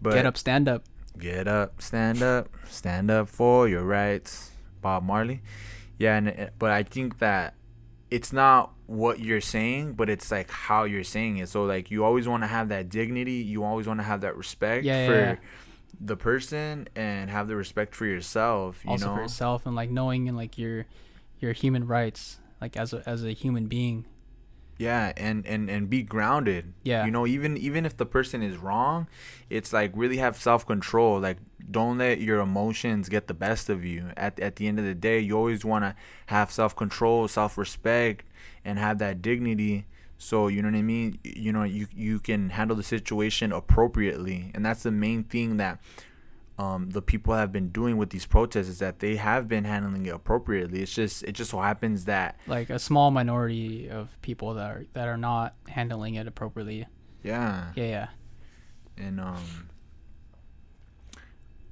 [0.00, 0.84] But get up, stand up.
[1.18, 4.50] get up, stand up, stand up for your rights,
[4.80, 5.40] Bob Marley.
[5.98, 7.54] Yeah, and but I think that
[8.10, 11.48] it's not what you're saying, but it's like how you're saying it.
[11.48, 14.36] So like you always want to have that dignity, you always want to have that
[14.36, 15.36] respect Yeah, yeah, for yeah.
[16.00, 19.14] the person and have the respect for yourself, you also know.
[19.16, 20.86] for yourself and like knowing and like your
[21.40, 24.04] your human rights like as a as a human being
[24.78, 26.72] yeah and and and be grounded.
[26.82, 27.04] Yeah.
[27.04, 29.06] you know even even if the person is wrong
[29.50, 31.20] it's like really have self-control.
[31.20, 31.38] Like
[31.70, 34.10] don't let your emotions get the best of you.
[34.16, 35.94] At, at the end of the day you always want to
[36.26, 38.24] have self-control self-respect
[38.64, 39.86] and have that dignity.
[40.18, 41.18] So you know what i mean?
[41.24, 44.50] You know you you can handle the situation appropriately.
[44.54, 45.80] And that's the main thing that
[46.58, 50.06] um, the people have been doing with these protests is that they have been handling
[50.06, 50.82] it appropriately.
[50.82, 54.84] It's just it just so happens that like a small minority of people that are
[54.92, 56.86] that are not handling it appropriately.
[57.22, 58.08] Yeah, yeah yeah.
[58.96, 59.68] And um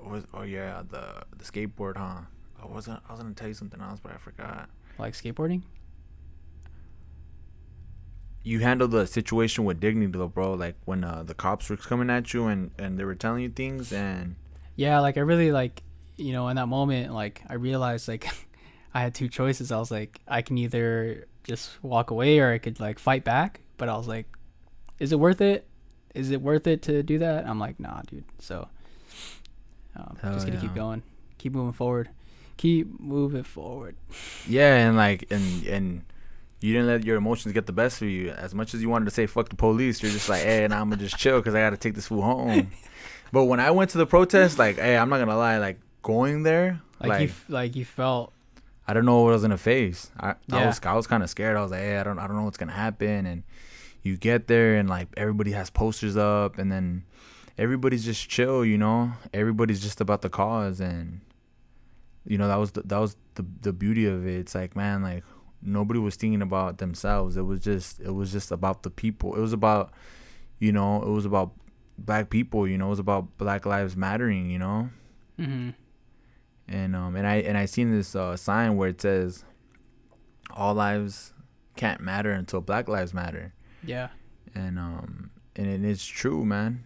[0.02, 2.22] was oh yeah the the skateboard huh?
[2.60, 4.68] I wasn't i was gonna tell you something else but i forgot.
[4.98, 5.62] Like skateboarding?
[8.42, 10.54] You handled the situation with dignity though bro.
[10.54, 13.48] Like when uh, the cops were coming at you and and they were telling you
[13.48, 14.34] things and
[14.76, 15.82] yeah like i really like
[16.16, 18.26] you know in that moment like i realized like
[18.94, 19.72] i had two choices.
[19.72, 23.60] I was like i can either just walk away or i could like fight back.
[23.76, 24.26] But i was like
[24.98, 25.66] is it worth it?
[26.14, 27.46] Is it worth it to do that?
[27.46, 28.24] I'm like nah dude.
[28.38, 28.68] So
[29.96, 31.02] um, just gonna keep going.
[31.38, 32.08] Keep moving forward.
[32.56, 33.96] Keep moving forward.
[34.46, 36.02] Yeah and like and and
[36.60, 38.30] you didn't let your emotions get the best of you.
[38.30, 40.80] As much as you wanted to say fuck the police you're just like hey now
[40.80, 42.70] i'm gonna just chill because i gotta take this fool home
[43.32, 46.42] but when i went to the protest like hey i'm not gonna lie like going
[46.42, 48.32] there like, like you f- like you felt
[48.86, 50.10] I don't know what I was gonna face.
[50.18, 50.66] I, I Yeah.
[50.66, 51.56] was I was kind of scared.
[51.56, 53.26] I was like, hey, I don't I don't know what's gonna happen.
[53.26, 53.44] And
[54.02, 57.04] you get there and like everybody has posters up, and then
[57.56, 58.64] everybody's just chill.
[58.64, 61.20] You know, everybody's just about the cause, and
[62.26, 64.34] you know that was the, that was the the beauty of it.
[64.40, 65.22] It's like man, like
[65.62, 67.36] nobody was thinking about themselves.
[67.36, 69.36] It was just it was just about the people.
[69.36, 69.92] It was about
[70.58, 71.52] you know it was about
[71.98, 72.66] black people.
[72.66, 74.50] You know, it was about Black Lives Mattering.
[74.50, 74.90] You know
[75.36, 75.70] hmm
[76.68, 79.44] and um and I and I seen this uh, sign where it says
[80.50, 81.32] all lives
[81.76, 84.08] can't matter until black lives matter yeah
[84.54, 86.84] and um and it is true man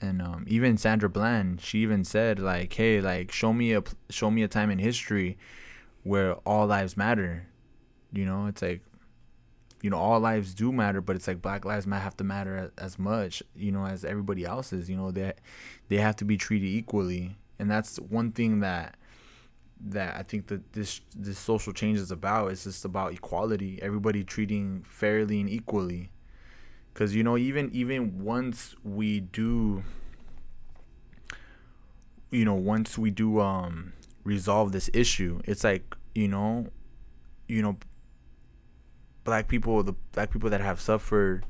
[0.00, 4.30] and um even Sandra Bland she even said like hey like show me a show
[4.30, 5.36] me a time in history
[6.02, 7.46] where all lives matter
[8.12, 8.80] you know it's like
[9.82, 12.72] you know all lives do matter but it's like black lives might have to matter
[12.78, 15.32] as much you know as everybody else's you know they
[15.88, 18.96] they have to be treated equally and that's one thing that
[19.84, 22.52] that I think that this this social change is about.
[22.52, 26.10] It's just about equality, everybody treating fairly and equally.
[26.94, 29.82] Cause you know, even even once we do,
[32.30, 33.92] you know, once we do um
[34.24, 36.68] resolve this issue, it's like you know,
[37.48, 37.78] you know,
[39.24, 41.44] black people, the black people that have suffered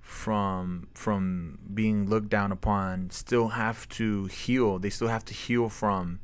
[0.00, 4.78] from from being looked down upon still have to heal.
[4.78, 6.20] They still have to heal from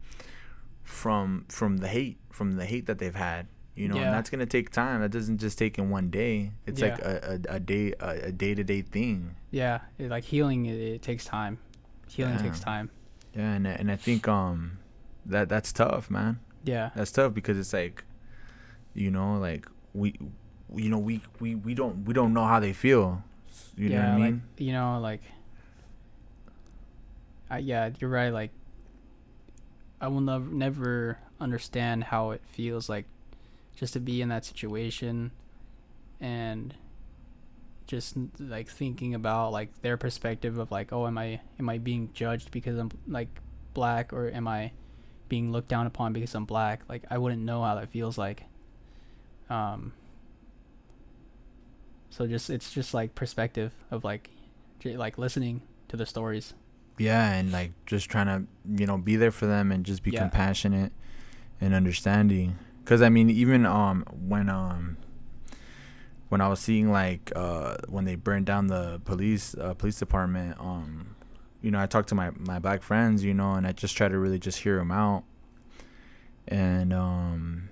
[0.83, 4.03] from from the hate from the hate that they've had you know Yeah.
[4.05, 5.01] and that's gonna take time.
[5.01, 6.53] That doesn't just take in one day.
[6.67, 9.35] It's like a, a, a day a, a day-to-day thing.
[9.51, 11.59] Yeah it, like healing it, it takes time.
[12.09, 12.91] Healing takes time.
[13.35, 14.79] Yeah and, and i think um
[15.27, 16.39] that that's tough man.
[16.65, 16.91] Yeah.
[16.95, 18.05] That's tough because it's like
[18.95, 20.15] you know like we
[20.75, 23.23] you know we we, we don't we don't know how they feel.
[23.77, 24.43] You know what i like, mean?
[24.59, 25.23] you know, like,
[27.51, 28.31] I, yeah, you're right.
[28.31, 28.51] Like,
[30.01, 33.07] I will never never understand how it feels like
[33.75, 35.33] just to be in that situation
[36.21, 36.75] and
[37.87, 42.11] just like thinking about like their perspective of like oh am I am I being
[42.15, 43.29] judged because I'm like
[43.75, 44.71] black or am I
[45.29, 46.83] being looked down upon because I'm black?
[46.89, 48.45] Like I wouldn't know how that feels like.
[49.51, 49.93] Um
[52.13, 54.29] so just it's just like perspective of like
[54.81, 56.53] j- like listening to the stories.
[56.99, 58.47] Yeah and like just trying to
[58.81, 60.21] you know be there for them and just be Yeah.
[60.21, 60.93] compassionate
[61.61, 62.59] and understanding.
[62.85, 64.99] Because i mean even um when um
[66.29, 70.59] when i was seeing like uh when they burned down the police uh, police department
[70.61, 71.15] um
[71.63, 74.09] you know i talked to my my black friends you know and i just try
[74.09, 75.25] to really just hear them out.
[76.49, 77.69] And um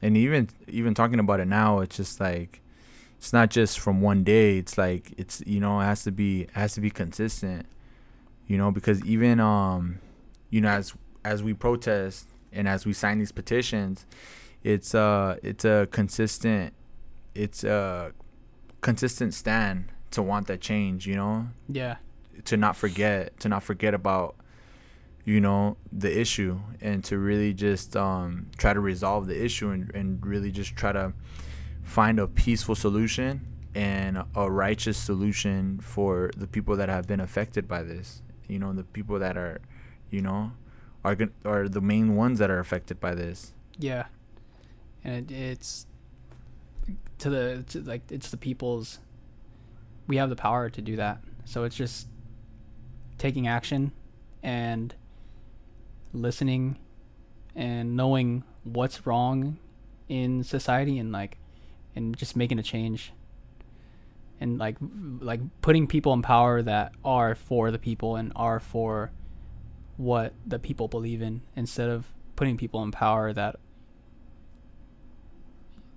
[0.00, 2.60] and even even talking about it now it's just like
[3.20, 6.42] it's not just from one day it's like it's you know it has to be
[6.44, 7.66] it has to be consistent
[8.46, 9.98] you know because even um
[10.48, 14.06] you know as as we protest and as we sign these petitions
[14.64, 16.72] it's uh it's a consistent
[17.34, 18.10] it's a
[18.80, 21.46] consistent stand to want that change you know?
[21.68, 21.96] Yeah.
[22.46, 24.34] To not forget to not forget about
[25.26, 29.94] you know the issue and to really just um try to resolve the issue and,
[29.94, 31.12] and really just try to
[31.90, 37.66] find a peaceful solution and a righteous solution for the people that have been affected
[37.66, 38.22] by this.
[38.46, 39.60] You know the people that are
[40.08, 40.52] you know
[41.04, 43.54] are gon- are the main ones that are affected by this.
[43.76, 44.04] Yeah,
[45.02, 45.86] and it, it's
[47.18, 49.00] to the to like it's the people's.
[50.06, 52.06] We have the power to do that, so it's just
[53.18, 53.92] taking action
[54.44, 54.94] and
[56.12, 56.78] listening
[57.56, 59.58] and knowing what's wrong
[60.08, 61.36] in society and like
[61.96, 63.12] and just making a change
[64.40, 64.76] and like
[65.20, 69.10] like putting people in power that are for the people and are for
[69.96, 73.56] what the people believe in instead of putting people in power that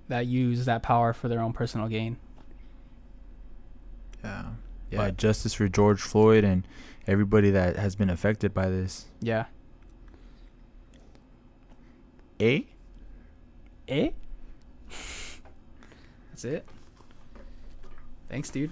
[0.10, 2.18] that use that power for their own personal gain.
[4.24, 4.46] yeah
[4.91, 4.98] Yeah.
[4.98, 6.68] but justice for george floyd and
[7.08, 9.46] everybody that has been affected by this Yeah.
[12.39, 12.62] eh
[13.88, 14.12] Eh?
[16.44, 16.66] That's it.
[18.28, 18.72] Thanks, dude.